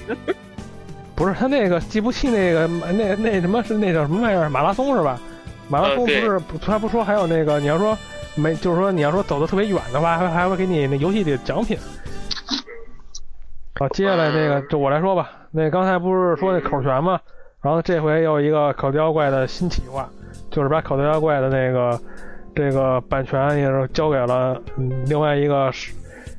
[1.14, 5.18] 不是他那个计步器那个那那什么是那叫什么玩意儿马拉松是吧？
[5.68, 7.96] 马拉松不是、呃、他不说还有那个你要说
[8.34, 11.78] 没就是说你要说走的特别远的话，还还会给你那游戏里的奖品。
[13.78, 15.30] 好，接下来那个就我来说吧。
[15.50, 17.20] 那刚才不是说那口拳吗？
[17.60, 20.08] 然后这回又一个口袋妖怪的新企划，
[20.50, 22.00] 就是把口袋妖怪的那个
[22.54, 25.70] 这个版权也是交给了嗯另外一个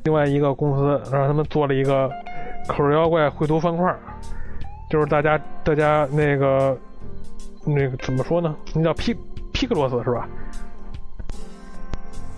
[0.04, 2.10] 另外一个公司，让他们做了一个
[2.68, 3.96] 口袋妖怪绘图方块。
[4.90, 6.76] 就是大家大家那个
[7.66, 8.56] 那个怎么说呢？
[8.74, 9.16] 那叫皮
[9.54, 10.28] 皮克罗斯是吧？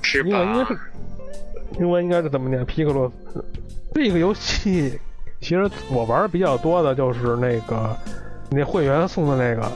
[0.02, 0.80] 是英文应该是
[1.80, 2.66] 英文应该是怎么念？
[2.66, 3.45] 皮克罗斯。
[4.02, 4.97] 这个游戏，
[5.41, 7.93] 其实我玩的比较多的就是那个
[8.50, 9.70] 那会员送的那个，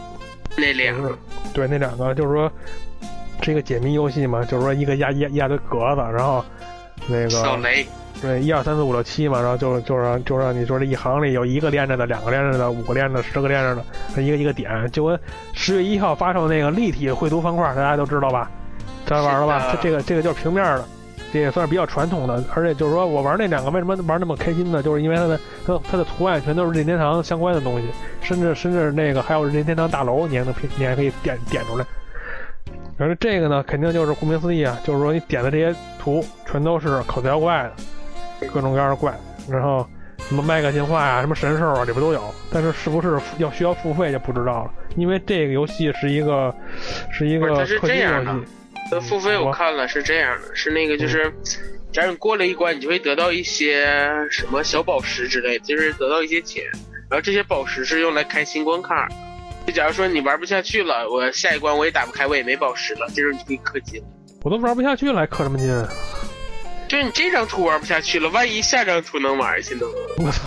[0.57, 1.11] 那两个，
[1.53, 2.49] 对，那两个就是说
[3.41, 6.43] 是一个解谜游戏嘛，就是说一个压压压堆格子，然后
[7.07, 7.85] 那个扫雷，
[8.21, 15.19] 对一二三四五六七嘛，然后就就让就让你说这一行里有一个连着的，两个连着的，五个连着的，十个连着的，一个一个点，就跟
[15.51, 18.49] 十月一号发售那个立体绘图方块，大家都知道吧？
[19.05, 19.71] 大家玩了吧？
[19.73, 20.85] 这这个这个就是平面的。
[21.33, 24.83] 这也算是比较传统的，而且就是说我玩那两个为什么玩那么开心呢？
[24.83, 27.87] 就是因为它的它它的图案全都是任天堂相关的东西，
[28.21, 31.83] 甚至甚至那个还有任天堂大楼，你还能你还可以点点出来。
[32.99, 39.11] 反正这个呢，肯定就是顾名思义啊，就是说你点的这些图全都是口袋妖怪的，各种各样的怪，
[39.49, 39.83] 然后
[40.19, 42.23] 什么麦克进化啊、什么神兽啊，里边都有。
[42.51, 46.53] 但是是不是要需要付费就不知道了，因为这个游戏是一个
[47.09, 48.47] 是一个氪金游戏。
[48.91, 51.33] 呃，付费我看了是这样的，是那个就是，
[51.91, 53.85] 假如你过了一关，你就会得到一些
[54.29, 56.63] 什么小宝石之类，就是得到一些钱，
[57.09, 59.07] 然后这些宝石是用来开新关卡。
[59.65, 64.03] 就假如说你玩不下去了，我下一关我也打不开，我也没宝石了，这时候你就可以氪金。
[64.43, 65.73] 我都玩不下去了，还氪什么金？
[65.73, 65.89] 啊
[66.85, 69.81] 就是你这张图玩不下去了，万一下张图能玩下去呢？
[70.17, 70.41] 我操！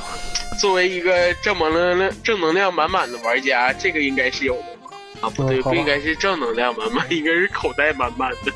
[0.61, 4.76] 作为一个正能量、正能量满满的玩家，这个应该是有的吧？
[5.21, 8.53] 啊，不对，嗯不应该是正能量满满， 应该是口袋满满的。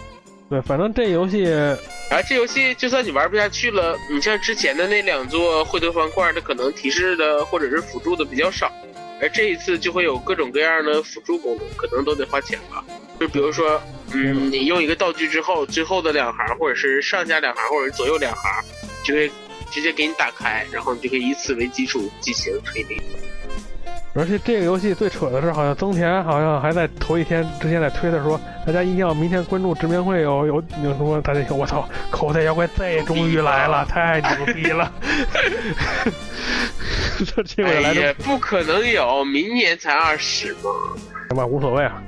[0.48, 8.68] 对，反正这游戏然后这游戏就算你玩不下去了，你像之前的那两座绘图方块，它可能提示的或者是辅助的比较少，
[9.20, 12.84] 而这一次就会有各种各样的辅助功能，可能都得花钱吧。
[13.20, 13.80] 就比如说，
[14.12, 18.64] 嗯，你用一个道具之后，最后的两行或者是上下两行或者是左右两行，
[19.04, 19.30] 就会
[19.70, 23.00] 直接给你打开，然后你就可以以此为基础进行推理。
[24.12, 34.90] 而且这个游戏最扯的是，好像增田好像还在头一天之前在推的说，大家一定要明天关注直面会有有有什么大家我操，口袋妖怪 Z 终于来了，太牛逼了！
[37.24, 41.36] 这结果哎来呀这，不可能有，明年才二十嘛。
[41.36, 42.02] 吧，无所谓啊。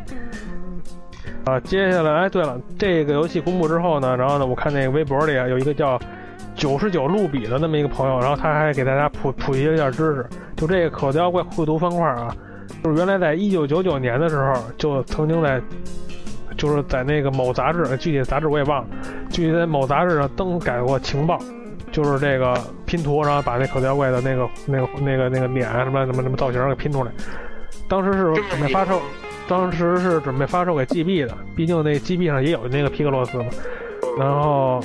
[1.45, 6.01] 啊，接下来，哎，对了，这个游戏公布之后呢，然后呢，我看那个微博里啊，有一个叫
[6.55, 10.27] 九十九路比的那么一个朋友，然后他还给大家普普及了一下知识。
[10.57, 12.35] 就这个口袋妖怪绘图方块啊，
[12.83, 15.61] 就是原来在一九九九年的时候，就曾经在，
[16.57, 18.89] 就是在那个某杂志，具体的杂志我也忘了，
[19.31, 21.39] 具体在某杂志上登改过情报，
[21.91, 27.11] 就是这个拼图，然后把那口袋妖怪的那个那个那个那个脸啊什么什么什么造型给拼出来。
[27.89, 29.01] 当时是准备发售，
[29.49, 33.47] 当时是准备发售给 GB 的，毕竟那 GB 上也有那个皮克洛斯嘛。
[34.19, 34.81] 然后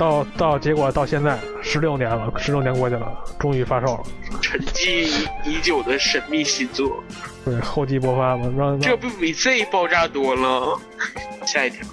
[0.00, 3.06] 到到结果到现在十六年了，十六年过去了，
[3.38, 4.02] 终于发售了。
[4.40, 7.04] 沉寂已久的神秘新作，
[7.44, 10.78] 对，厚积薄发嘛，让让这不比 Z 爆炸多了？
[11.44, 11.86] 下一条，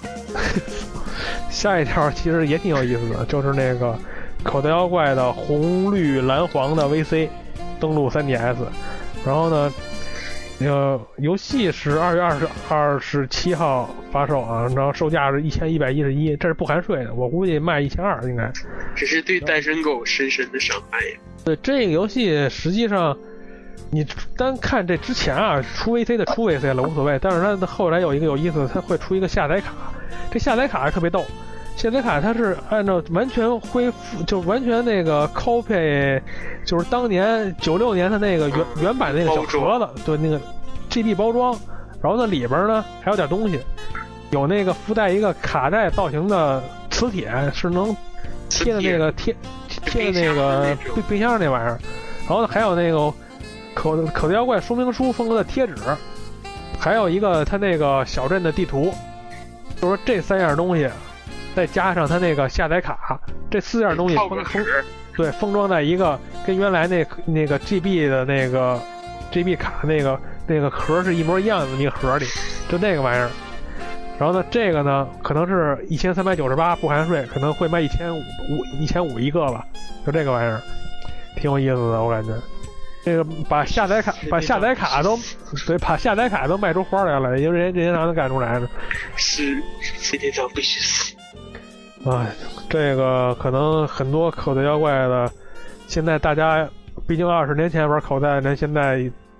[1.50, 3.94] 下一条其实也挺有意思的，就是那个
[4.42, 7.28] 口袋妖怪的红绿蓝黄的 VC
[7.78, 8.56] 登陆 3DS，
[9.26, 9.70] 然后呢，
[10.60, 18.50] 呃，游戏是二月二十二十七号发售啊，然后售价是一千一百一十一，这是不含税的，我估计卖一千二应该。
[18.96, 21.16] 这是对单身狗深深的伤害呀！
[21.44, 23.16] 对这个游戏，实际上
[23.92, 24.04] 你
[24.36, 29.72] 单看这之前啊，出 VC 的出 VC 了无所谓，但是它后来有一个有意思的，它会出一个下载卡，
[30.30, 31.24] 这下载卡还特别逗。
[31.78, 36.20] 下载卡它是按照完全恢复，就完全那个 copy，
[36.64, 40.40] 就是当年九六年的那个原原版的那个小盒子，对那个
[40.90, 41.56] GB 包装，
[42.02, 43.60] 然后呢里边呢还有点东西，
[44.30, 46.60] 有那个附带一个卡带造型的
[46.90, 47.96] 磁铁，是能
[48.48, 49.32] 贴的那个贴
[49.86, 51.78] 贴的那个冰冰箱那玩意儿，
[52.26, 52.98] 然后呢还有那个
[53.74, 55.76] 口口袋妖怪说明书风格的贴纸，
[56.76, 58.92] 还有一个他那个小镇的地图，
[59.80, 60.90] 就是说这三样东西，
[61.58, 64.64] 再加上它那个下载卡，这四样东西封封，
[65.16, 68.80] 对封装在一个跟原来那那个 GB 的那个
[69.32, 72.26] GB 卡那个那个壳是一模一样的那个盒里，
[72.68, 73.28] 就那个玩意儿。
[74.20, 79.66] 然后呢，这个呢可能是一千三百九十八不含税，可能会卖一千五五一千五一个吧，
[80.06, 80.62] 就这个玩意儿，
[81.34, 82.32] 挺有意思的，我感觉。
[83.04, 85.18] 这个把下载卡把下载卡都
[85.66, 88.68] 对，把下载卡都卖出花来了，因为人家任天堂能干出来呢。
[89.16, 91.16] 是任天堂必须死。
[92.10, 92.34] 哎，
[92.70, 95.30] 这个可能很多口袋妖怪的，
[95.86, 96.68] 现在大家
[97.06, 98.98] 毕竟二十年前玩口袋，人现在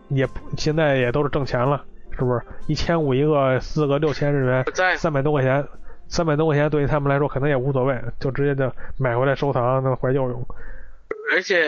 [0.08, 1.82] 也现在也都是挣钱了，
[2.16, 2.42] 是不是？
[2.66, 4.64] 一千五一个，四个六千日元
[4.96, 5.66] 三百多块钱，
[6.08, 10.46] 三百多块钱对于他们来说可能也无所谓，就直接就买回来收藏，那怀旧用。
[11.32, 11.66] 而且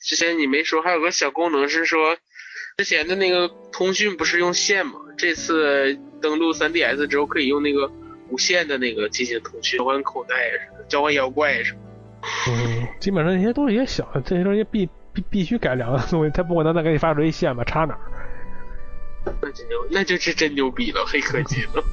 [0.00, 2.16] 之前你没说，还有个小功能是说，
[2.78, 4.92] 之前的那个通讯不是用线吗？
[5.16, 7.90] 这次登录 3DS 之后可以用那个
[8.28, 11.78] 无限的那个进行通讯，交换口袋呀什么，交换妖怪呀什么。
[12.48, 18.00] 嗯，基本上那些都是一些小，这些东西必必必须改良的东西，他不可能再给你发出一线吧，插哪儿？
[19.40, 21.84] 那真牛，那就是真牛逼了，黑科技了。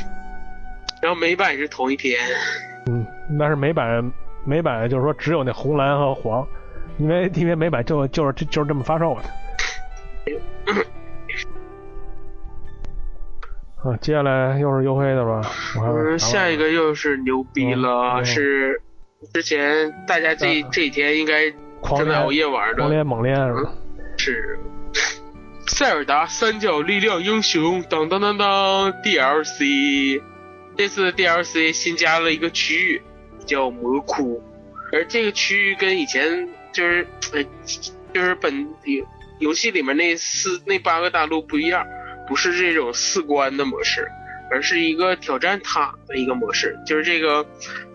[1.02, 2.18] 然后美版是同一天，
[2.86, 4.12] 嗯，那是美版
[4.44, 6.46] 美版就是说只有那红蓝和黄，
[6.98, 9.22] 因为因为美版就就是就就是这么发售的。
[13.82, 15.40] 啊，接下来又是优黑的吧？
[15.80, 18.80] 嗯，下一个又是牛逼了，嗯是
[19.32, 21.50] 之前大家这这几天应该
[21.80, 23.72] 狂正在熬夜玩的，狂练猛练是吧？
[24.16, 24.58] 是。
[25.68, 30.22] 塞尔达三角力量英雄当当当当 DLC。
[30.76, 33.02] 这次 DLC 新加了一个区域
[33.46, 34.42] 叫魔窟，
[34.92, 37.42] 而这个区域跟以前就是呃
[38.12, 39.04] 就是本游
[39.38, 41.84] 游戏里面那四那八个大陆不一样，
[42.26, 44.08] 不是这种四关的模式，
[44.50, 47.46] 而是一个挑战塔的一个模式，就是这个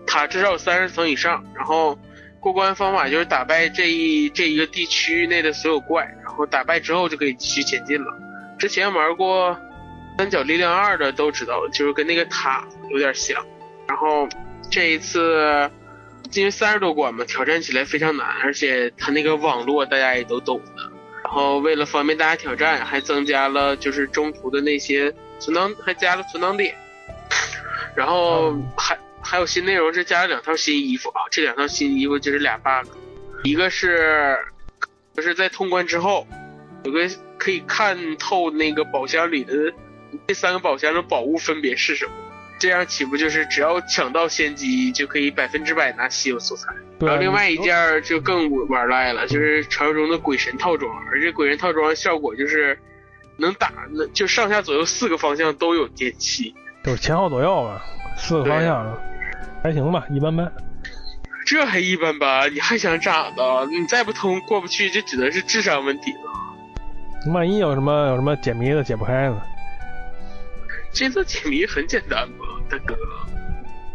[0.06, 1.98] 塔至少有三十层以上，然后
[2.40, 8.12] 过关方法就是打败这一这一个地区内的所有怪，然后打败之后就可以继续前进了。
[8.58, 9.56] 之前玩过
[10.18, 13.44] 三角力量二的都知道，就是跟那个塔有点像。
[13.88, 14.28] 然后
[14.70, 15.70] 这一次
[16.32, 20.91] 因为三十多关嘛，挑战起来非常难，而且它那个网络大家也都懂的。
[21.24, 26.74] 然后为了方便大家挑战，还增加了就是中途的那些存档，还加了存档点。
[27.94, 32.90] 然后还还有新内容是加了两套新衣服啊，这两套新衣服就是俩 bug，
[33.44, 34.38] 一个是
[35.14, 36.26] 就是在通关之后
[36.84, 37.08] 有个
[37.38, 39.72] 可以看透那个宝箱里的
[40.26, 42.12] 这三个宝箱的宝物分别是什么，
[42.62, 46.72] 这样岂不就是只要抢到先机就可以百分之百拿稀有素材？
[47.00, 52.78] 然后另外一件儿就更玩赖了，就是传说中的鬼神套装，而这鬼神套装效果就是
[53.36, 56.54] 能打，那就上下左右四个方向都有电器，
[56.84, 57.82] 就是前后左右吧，
[58.16, 58.96] 四个方向，
[59.60, 60.52] 还行吧，一般般。
[61.44, 63.66] 这还一般般，你还想咋的？
[63.72, 67.32] 你再不通过不去，就只能是智商问题了。
[67.32, 69.42] 万一有什么有什么解谜的解不开呢？
[70.92, 72.96] 这次解谜很简单吧，大哥？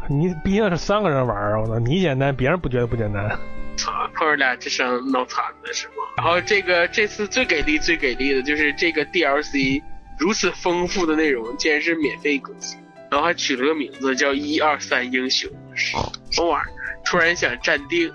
[0.10, 3.30] 你毕竟是三个人玩啊，我操，你简单，别人不觉得不简单。
[3.78, 5.94] 操，碰上俩智商脑残的是吗？
[6.18, 9.82] 然后这个这次最给力、最给力的就是这个 DLC
[10.18, 12.80] 如此丰富的内容，竟然是免费更新，
[13.12, 15.96] 然后还取了个名字叫“一二三英雄”，什
[16.38, 17.00] 么玩意儿？
[17.06, 18.12] 突然想站定，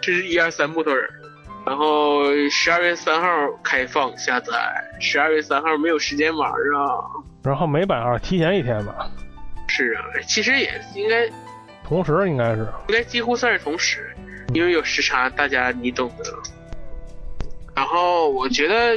[0.00, 1.06] 这是一二三木头人。
[1.64, 3.28] 然后十二月三号
[3.62, 4.52] 开放下载，
[5.00, 7.22] 十二月三号没有时间玩啊。
[7.44, 9.10] 然后美版好像提前一天吧，
[9.68, 11.28] 是啊，其实也应该
[11.84, 12.66] 同时应该是。
[12.88, 14.14] 应该几乎算是同时，
[14.54, 16.24] 因为有时差，大家你懂的。
[17.74, 18.96] 然后我觉得，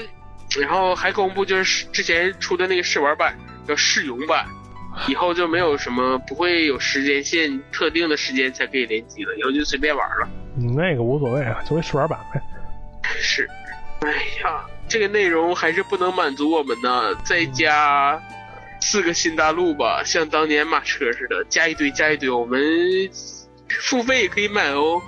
[0.59, 3.35] 然后还公布就是之前出的那个试玩版
[3.67, 4.45] 叫试用版，
[5.07, 10.27] 以后就没有什么不会有时间线，特定的时间才可以联机了，以后就随便玩了。
[10.55, 12.41] 你，那个无所谓啊，作为试玩版呗。
[13.01, 13.49] 是，
[14.01, 14.11] 哎
[14.43, 18.21] 呀，这个内容还是不能满足我们呢，再加
[18.85, 22.61] 四个新大陆吧，像当年马车似的，加一堆加一堆，我们
[23.81, 25.01] 付费也可以买哦，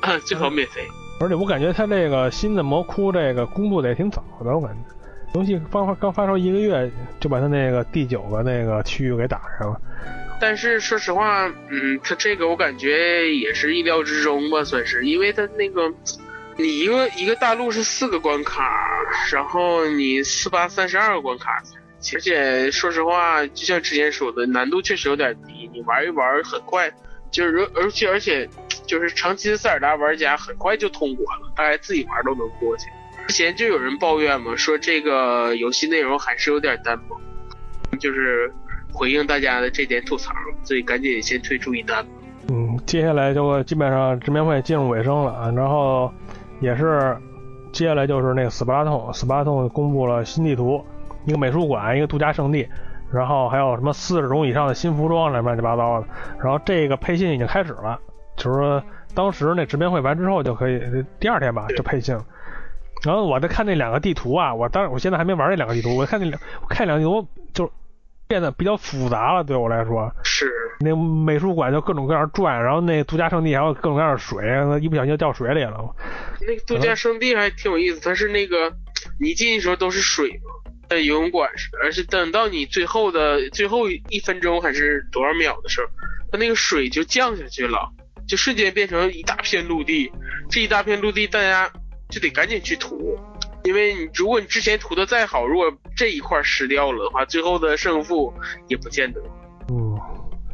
[0.00, 0.80] 啊，最好免费。
[1.18, 9.80] 而且我感觉他这个新的魔窟这个公布的也挺早的，我感觉游戏刚发刚发售一个月就把他那个第九个那个区域给打上了。
[10.40, 15.92] 但是说实话，嗯，他这个我感觉也是意料之中吧，算是，因为他那个
[16.56, 18.70] 你一个一个大陆是四个关卡，
[19.32, 21.60] 然后你四八三十二个关卡，
[22.14, 26.90] 而且说实话，就像之前说的，难度确实有点低，你玩一玩很快，
[27.30, 28.48] 就是而且而且
[28.86, 32.86] 就是长期的塞尔达玩家很快就通关了，大概自己玩都能过去。
[33.26, 37.18] 之前就有人抱怨嘛，说这个游戏内容还是有点单薄，
[37.98, 38.52] 就是
[38.92, 40.32] 回应大家的这点吐槽，
[40.62, 42.06] 所以赶紧先推出一单。
[42.48, 46.12] 嗯，接下来就基本上直面会进入尾声了啊，然后
[46.60, 47.16] 也是
[47.72, 50.86] 接下来就是那个斯巴达通，斯巴达通公布了新地图，
[51.26, 52.66] 一个美术馆，一个度假胜地，
[53.12, 56.06] 然后还有什么四十种以上的新服装，乱七八糟的。
[56.42, 58.00] 然后这个配信已经开始了，
[58.36, 58.82] 就是说
[59.14, 60.80] 当时那直面会完之后就可以，
[61.20, 62.24] 第二天吧就配信了。
[63.04, 67.70] 然后我在看那两个地图啊，我当然我现在还没玩那两个地图，我看那两我看两个地图就
[68.26, 70.10] 变得比较复杂了，对我来说。
[70.24, 70.50] 是，
[70.80, 74.44] 那美术馆就各种各样转，然后那度假胜地还有各种各样的水，
[74.80, 75.94] 一不小心就掉水里了。
[76.40, 78.72] 那个度假胜地还挺有意思，它是那个
[79.20, 85.86] 你进去的时候都是水嘛，在游泳馆似的，而且等到你最后的最后一分钟还是多少秒的时候，
[86.30, 87.92] 它那个水就降下去了，
[88.26, 90.10] 就瞬间变成一大片陆地，
[90.50, 91.70] 这一大片陆地大家
[92.10, 93.18] 就得赶紧去涂。
[93.64, 98.32] 因为你如果你之前涂的再好，如果这一块湿掉了的话，最后的胜负
[98.68, 99.20] 也不见得。
[99.68, 99.98] 嗯，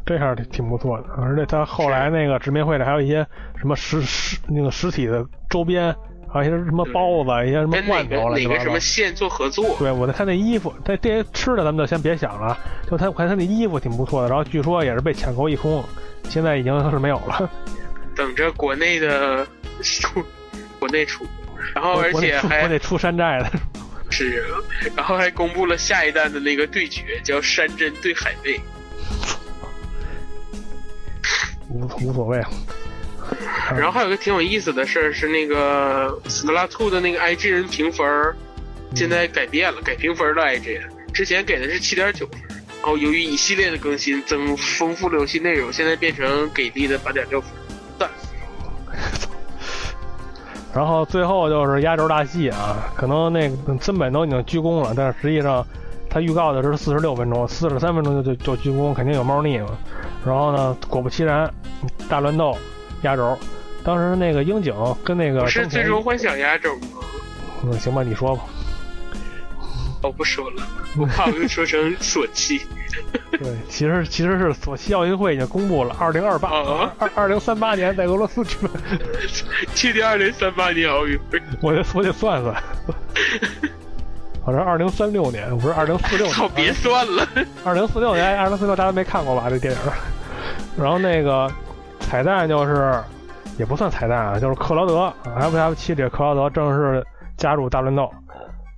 [0.03, 3.23] 这还挺挺不错的，而且它后来那个殖民会里还有一些
[3.59, 5.95] 什么实实那个实体的周边，
[6.33, 9.75] 还有一些什么包子，一些什么跟哪个罐头，乱七哪个什么县做合作？
[9.77, 12.57] 对，我在看那衣服，这这些吃的咱们就先别想了，
[12.89, 15.83] 就他我看他那衣服挺不错的，然后据说也是被抢购一空，
[16.29, 17.49] 现在已经是没有了。
[18.15, 19.45] 等着国内的
[19.81, 20.23] 出，
[20.79, 21.23] 国内出，
[21.75, 23.51] 然后而且还得出山寨的，
[24.09, 24.43] 是，
[24.95, 28.59] 然后还公布了下一弹的那个对决，叫山珍对海味。
[31.69, 32.47] 无无所谓了。
[33.75, 38.35] 然后还有个挺有意思的事儿是那个 Splatoon 的那个 IG 人评分儿，
[38.93, 42.39] 现在改变了，改评分了 IGN，之前给的是七点九分，
[42.81, 47.49] 然后由于一系列的更新增丰富了游戏内容，现在变成给力的八点六分。
[47.97, 48.09] 赞，
[50.73, 55.65] 然后最后就是压轴大戏啊，可能那个真本都已经鞠躬了，但是实际上
[56.09, 59.69] 他预告的是四十六分钟，四十三分钟就就就鞠躬，肯定有猫腻嘛。
[60.25, 61.51] 然后呢，果不其然，
[62.07, 62.57] 大乱斗
[63.03, 63.37] 压轴。
[63.83, 64.73] 当时那个樱井
[65.03, 66.99] 跟那个不是最终幻想压轴吗？
[67.63, 68.43] 嗯，行吧，你说吧。
[70.01, 70.63] 我不说了，
[70.97, 72.61] 我怕我又说成索契。
[73.31, 78.71] 对，其实其实是索契奥运会已经公布了，二零二八啊二二零三八年在俄罗斯举办。
[79.73, 82.55] 去年二零三八年奥运会，我得我得算算，
[84.45, 86.55] 反正二零三六年，不是二零四六 操，年。
[86.55, 87.27] 别算了。
[87.63, 89.49] 二零四六年，二零四六大家没看过吧？
[89.49, 89.79] 这电影。
[90.77, 91.49] 然后那个
[92.13, 92.95] 彩蛋就是，
[93.57, 97.03] 也不算彩蛋啊，就是克劳德 F F 七里克劳德正式
[97.37, 98.07] 加入大乱斗。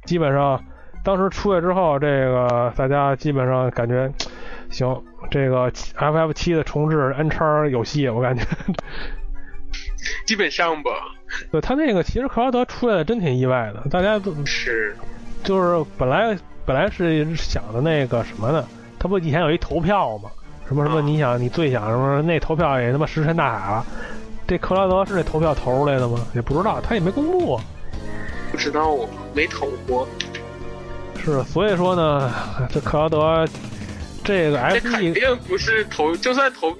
[0.05, 0.57] 基本上
[1.03, 4.09] 当时出来之后，这个大家基本上感觉
[4.69, 8.45] 行，这个 F F 七的重置 N 叉有戏，我感觉。
[10.25, 10.91] 基本上吧，
[11.51, 14.95] 对他那个其实克劳德出来的真挺意外的，大家都是
[15.43, 18.65] 就是本来本来是想的那个什么呢？
[18.97, 20.29] 他不以前有一投票吗？
[20.67, 21.01] 什么什么？
[21.01, 22.21] 你想你最想什么？
[22.21, 23.85] 那投票也他妈石沉大海了。
[24.47, 26.19] 这克劳德是那投票投出来的吗？
[26.35, 27.63] 也不知道，他也没公布啊。
[28.51, 30.07] 不知道我没投过，
[31.17, 32.31] 是，所以说呢，
[32.71, 33.45] 这克劳德
[34.23, 36.71] 这个这 F 肯 E 定不是投，就算投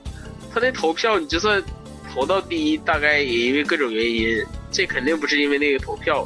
[0.54, 1.62] 他那投票，你就算
[2.14, 6.26] 投到第一，大概也因为各种原因，这肯定不是因为那个投票，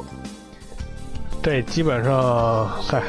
[1.42, 3.02] 对基本上，嗨，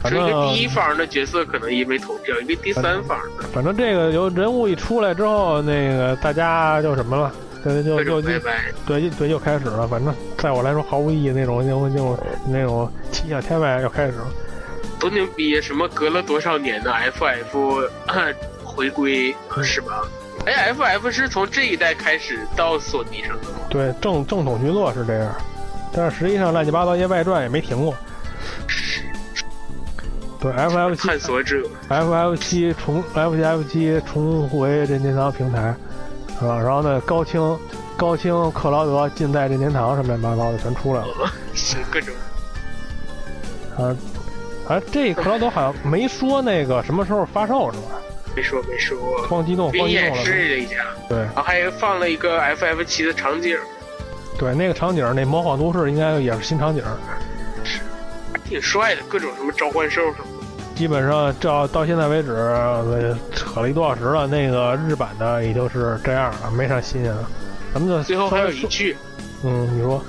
[0.00, 7.32] 反正一个第一方的角色可能也没投票，因为第三方的反正这个由人物一出来之后，那个大家就什么了，
[7.64, 8.22] 就就就。
[8.86, 9.86] 对对，又开始了。
[9.86, 14.26] 反正在我来说毫无意义那种那种那种七小天外要开始了。
[14.98, 15.60] 多牛逼！
[15.60, 17.88] 什么隔了多少年的 FF
[18.64, 20.02] 回归是吧？
[20.46, 23.60] 哎，FF 是从这一代开始到索尼上的吗？
[23.68, 25.34] 对，正正统群落是这样，
[25.92, 27.94] 但是实际上乱七八糟一些外传也没停过。
[30.40, 31.56] 对，FF 七 探索者
[31.88, 35.74] FF 七重 FF 七重回任天堂平台，
[36.38, 36.58] 是吧？
[36.58, 37.58] 然后呢，高清
[37.96, 41.32] 高清克劳德尽在任天堂什么乱七八糟的全出来了。
[41.54, 42.14] 是各种
[43.76, 43.94] 啊，
[44.68, 48.00] 啊，这克劳德好像没说那个什么时候发售是吧？
[48.34, 48.96] 没说没说，
[49.28, 50.38] 光激动，并演光激动了。
[50.40, 50.76] 示了一下，
[51.08, 53.58] 对然后还放了一个 FF 七的场景，
[54.38, 56.82] 对，那个场景，那魔幻都市应该也是新场景。
[58.50, 60.74] 挺帅的，各种什么召唤兽什么的。
[60.74, 64.26] 基本上到到现在为止，呃扯了一多小时了。
[64.26, 67.24] 那个日版的也就是这样了，没啥新鲜的。
[67.72, 68.96] 咱们就最后还有一，句，
[69.44, 70.02] 嗯，你说，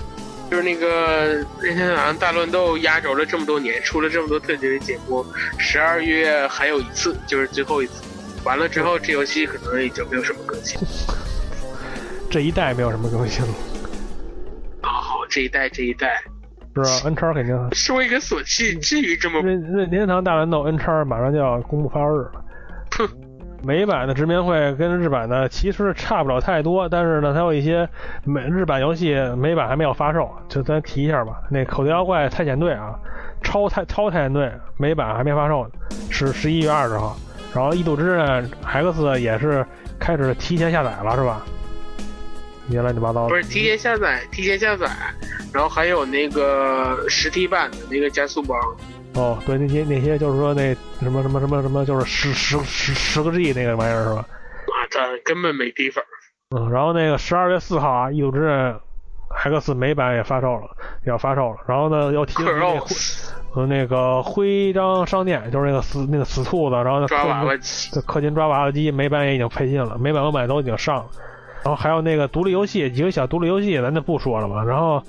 [0.50, 5.24] 就是那个任天堂大乱斗压轴了这么多年，出了这么多特别的节目，
[5.60, 8.02] 十二月还有一次，就是最后一次。
[8.44, 10.80] 完了之后，这游戏可能也就没有什么更新。
[12.32, 13.54] 这一代没有什么更新了，
[14.82, 16.24] 啊，好，这一代这一代，
[16.76, 22.46] 是吧？N 叉肯定，说一个索契，至于这么任任任天堂大乱斗 N 叉马上就要公布发售日了。
[22.98, 23.08] 哼？
[23.64, 27.88] 美版的直面会跟日版的其实差不了太多，但是呢，它有一些
[28.24, 31.44] 美日版游戏美版还没有发售，就咱提一下吧。
[31.48, 32.96] 那口袋妖怪探险队啊，
[33.44, 35.70] 超太超探险队美版还没发售呢，
[36.10, 37.16] 是十一月二十号。
[37.54, 39.64] 然后异度之刃 X 也是
[40.00, 41.44] 开始提前下载了，是吧？
[42.68, 43.30] 一些乱七八糟的。
[43.30, 44.88] 不是提前下载，提前下载，
[45.54, 48.56] 然后还有那个实体版的那个加速包，
[49.16, 54.20] 哦，对，那些那些就是说那什么什么什么什么，就是十十十十个 G 那个玩意儿是吧？
[54.20, 56.04] 啊，它根本没地方。
[56.56, 58.74] 嗯，然后那个十二月四号啊，《异度之刃
[59.44, 60.70] X 美版也发售了，
[61.06, 61.58] 要发售了。
[61.68, 62.86] 然后呢，要提了那个
[63.54, 71.06] 呃那个徽章商店，就是那个死那个死兔子，然后呢抓娃娃氪机，金氪金抓娃娃机，美版也已经配信了，美版我买都已经上了。
[71.64, 74.64] 然后还有那个独立游戏，几个小独立游戏，咱就不说了吧。
[74.64, 75.04] 然后，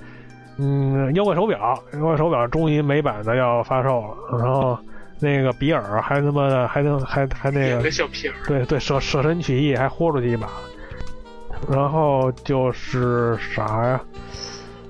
[0.58, 4.38] 嗯，妖怪手表，妖怪手表终于美版的要发售了。
[4.38, 4.78] 然后，
[5.18, 10.48] 那个比尔还他妈的还能还还那个小瓶儿，对对舍舍身取义还豁出去一把，
[11.70, 14.00] 然后就是啥呀？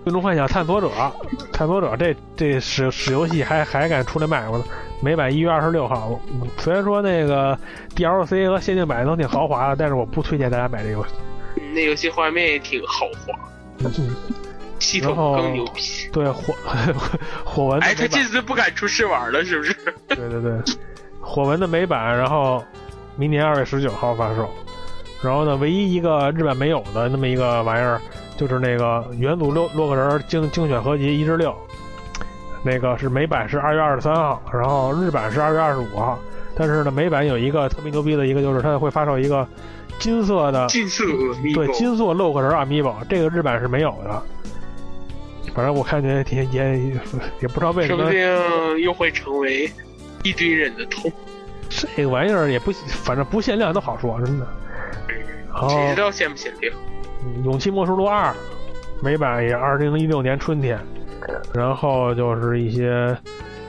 [0.04, 0.90] 最终幻想探索者，
[1.52, 4.64] 探索者这这使使游戏还还敢出来卖我操！
[5.00, 7.56] 美版一月二十六号，嗯虽然说那个
[7.94, 11.12] DLC 和限定版都挺豪华的，但是我不推荐大家买这游戏。
[11.56, 13.38] 嗯那游戏画面也挺豪华，
[13.84, 14.16] 嗯
[14.82, 15.80] 系统然后更牛逼。
[16.12, 16.54] 对火
[17.44, 19.74] 火纹的哎，他这，次不敢出试玩了，是不是？
[20.08, 20.52] 对对对，
[21.20, 22.62] 火纹的美版，然后
[23.16, 24.50] 明年二月十九号发售。
[25.22, 28.00] 然后呢，唯一一个日版没有的那么一个玩意儿，
[28.36, 31.56] 就是那个元祖洛洛克人精精选合集一至六，
[32.64, 36.18] 那个是美版是二月二十三号，然后日版是二月二十五号。
[36.56, 39.46] 但是呢，美版有一个特别牛逼的一个，就是它会发售一个
[39.98, 41.04] 金色的金色
[41.54, 44.22] 对，金色洛克人 Amiibo，这个日版是没有的。
[45.54, 46.78] 反正我看见也也
[47.40, 49.70] 也不知道为什么说不定又会成为
[50.22, 51.12] 一堆人的痛。
[51.68, 52.72] 这个玩意儿也不，
[53.04, 54.46] 反正不限量都好说，真的。
[55.68, 56.74] 谁知道限不限量？
[57.24, 58.30] 嗯勇气默示录二》
[59.00, 60.78] 美版也二零一六年春天，
[61.54, 63.16] 然后就是一些，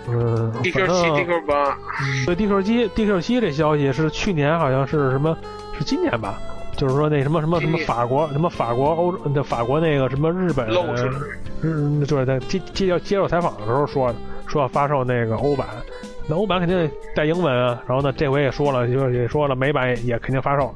[0.08, 1.78] 嗯，DQ 七、DQ 八，
[2.26, 5.38] 对 DQ 七 DQ 七这消息是去年好像是什么，
[5.78, 6.40] 是今年吧？
[6.76, 10.68] 就是说那什么什么什么法国什么法国欧的法国那个什么日本。
[11.62, 14.16] 嗯，就是在接接受接受采访的时候说的，
[14.48, 15.68] 说要发售那个欧版，
[16.28, 17.82] 那欧版肯定带英文啊。
[17.88, 20.76] 然后呢，这回也说了，就也说了，美版也也肯定发售。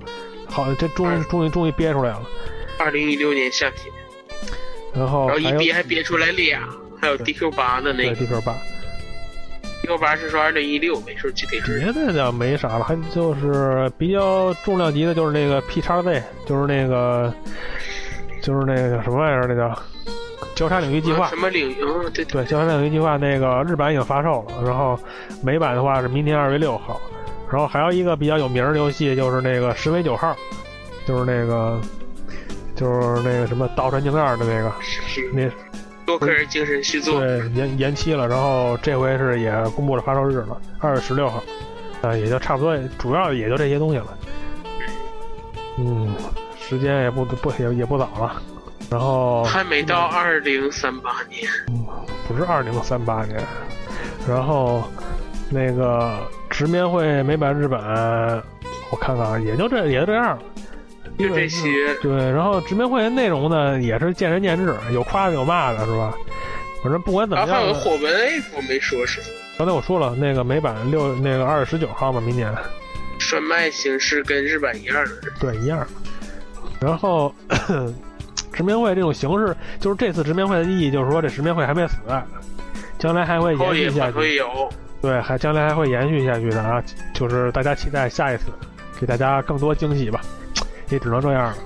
[0.49, 2.22] 好，这终于终于终于憋出来了。
[2.80, 3.94] 二零一六年夏天，
[4.94, 6.61] 然后然后一憋还憋出来俩，
[7.02, 8.56] 还有 DQ 八的那对个 DQ 八，
[9.88, 11.80] ，DQ 八是说二零一六，没说具体是。
[11.80, 17.34] 别的倒没啥了，还就是比较重量级的，就是那个 P 叉 Z，就是那个
[18.41, 19.81] 就是那个叫什么玩意儿，那叫
[20.55, 21.35] 交叉领域计划啊什。
[21.38, 21.77] 么领域？
[21.81, 24.99] 嗯，对对，交叉领域计划那个日版已经发售了，然后
[25.43, 26.99] 美版的话是明年二月六号，
[27.49, 30.35] 然后还有一个比较有名的游戏就是那个十尾九号，
[31.05, 31.80] 就是那个
[32.76, 34.72] 就是那个什么倒传镜盖的那个，
[35.34, 35.49] 那
[36.07, 37.19] 多克人精神续作。
[37.19, 41.43] 对延延期了，然后这回是也公布了发售日了，二月十六号，
[42.01, 44.17] 啊，也就差不多，主要也就这些东西了。
[45.77, 46.15] 嗯，
[46.57, 48.41] 时间也不不也也不早了，
[48.89, 51.85] 然后还没到二零三八年，嗯
[52.25, 53.38] 不是二零三八年，
[54.27, 54.84] 然后
[55.49, 56.17] 那个
[56.49, 58.41] 直面会美版日版，
[58.91, 60.39] 我看看啊，也就这也就这样了。
[61.18, 61.94] 就这些。
[62.02, 66.14] 对，然后直面会内容呢也是见仁见智，有夸的有骂的，是吧？
[66.84, 69.19] 反正不管怎么样还有火纹 F 没说是
[69.57, 72.53] 刚才我说了，那个美版六那个二月十九号嘛，明年
[73.19, 75.85] 专卖形式跟日版一样的，对一样。
[76.80, 77.34] 然后
[78.53, 81.95] 直面会这种形式，就是这次直面会的意义，就是说这直面会还没死，
[82.99, 84.02] 将来还会延续下去。
[84.02, 84.69] 还会有。
[85.02, 86.81] 对，还将来还会延续下去的啊！
[87.14, 88.45] 就是大家期待下一次，
[88.99, 90.22] 给大家更多惊喜吧，
[90.89, 91.57] 也只能这样了。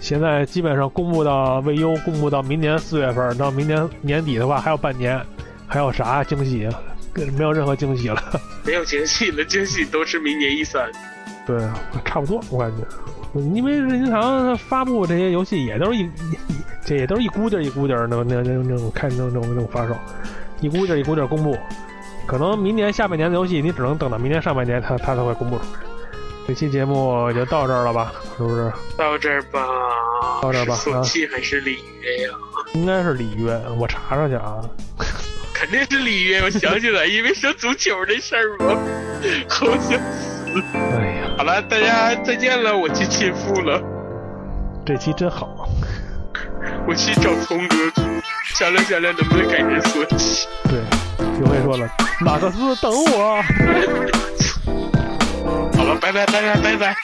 [0.00, 5.20] 现在基本上公布到未优，公布到明年四月份，到明年年底的话还有半年，
[5.66, 6.72] 还有啥惊喜啊？
[7.36, 8.22] 没有任何惊喜了。
[8.64, 10.90] 没有惊喜了，惊喜都是明年一三。
[11.46, 11.58] 对，
[12.04, 16.08] 差不多，我感觉，因为任天堂它发布这些游戏也都是一一
[16.84, 19.94] 这也都是一股劲儿一股劲儿那那那那种开那种那种那种发售，
[20.60, 21.56] 一股劲儿一股劲儿公布。
[22.26, 25.89] 可能明年下半年的游戏，你只能等到明年上半年它它才会公布出来。
[26.50, 28.12] 这期节目就到这儿了吧？
[28.36, 28.72] 是不是？
[28.96, 29.68] 到这儿吧，
[30.42, 32.30] 到这儿吧是索契还是里约呀？
[32.74, 34.60] 应该是里约，我查查去啊。
[35.54, 38.76] 肯定是里约，我想起来，因为说足球这事儿嘛，
[39.48, 40.60] 好想死。
[40.74, 43.80] 哎呀，好了，大家再见了，我去亲父了，
[44.84, 45.68] 这期真好。
[46.84, 47.76] 我去找聪哥
[48.56, 50.48] 商量商量能不能改成索契。
[50.64, 50.80] 对，
[51.38, 51.88] 就会说了，
[52.22, 53.40] 马克思等我。
[55.80, 56.94] 好了，拜拜拜拜拜拜。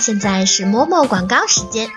[0.00, 1.88] 现在是某某广告时间。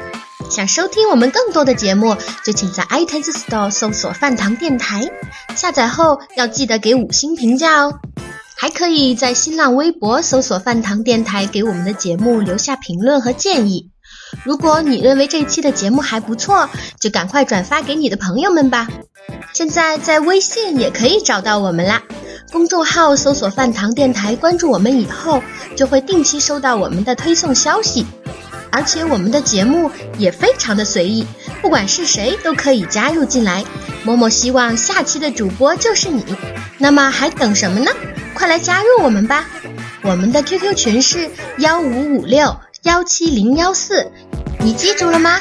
[0.49, 5.09] 想收听我们更多的节目，就请在 iTunes Store 搜索“饭堂电台”，
[5.55, 7.99] 下载后要记得给五星评价哦。
[8.55, 13.89] 还可以在新浪微博搜索“饭堂电台”，给我们的节目留下评论和建议。
[14.43, 16.69] 如果你认为这期的节目还不错，
[16.99, 18.87] 就赶快转发给你的朋友们吧。
[19.53, 22.03] 现在在微信也可以找到我们啦，
[22.53, 25.41] 公众号搜索“饭堂电台”，关注我们以后，
[25.75, 28.05] 就会定期收到我们的推送消息。
[28.71, 29.89] 而且我们的节目
[30.19, 31.25] 也非常的随意，
[31.63, 33.65] 不管是谁都可以加入进来。
[34.03, 36.23] 默默希望下期的主播就是你，
[36.77, 37.91] 那么还等什么呢？
[38.35, 39.47] 快来加入我们吧！
[40.03, 44.05] 我们的 QQ 群是幺五五六幺七零幺四，
[44.59, 45.39] 你记住了吗？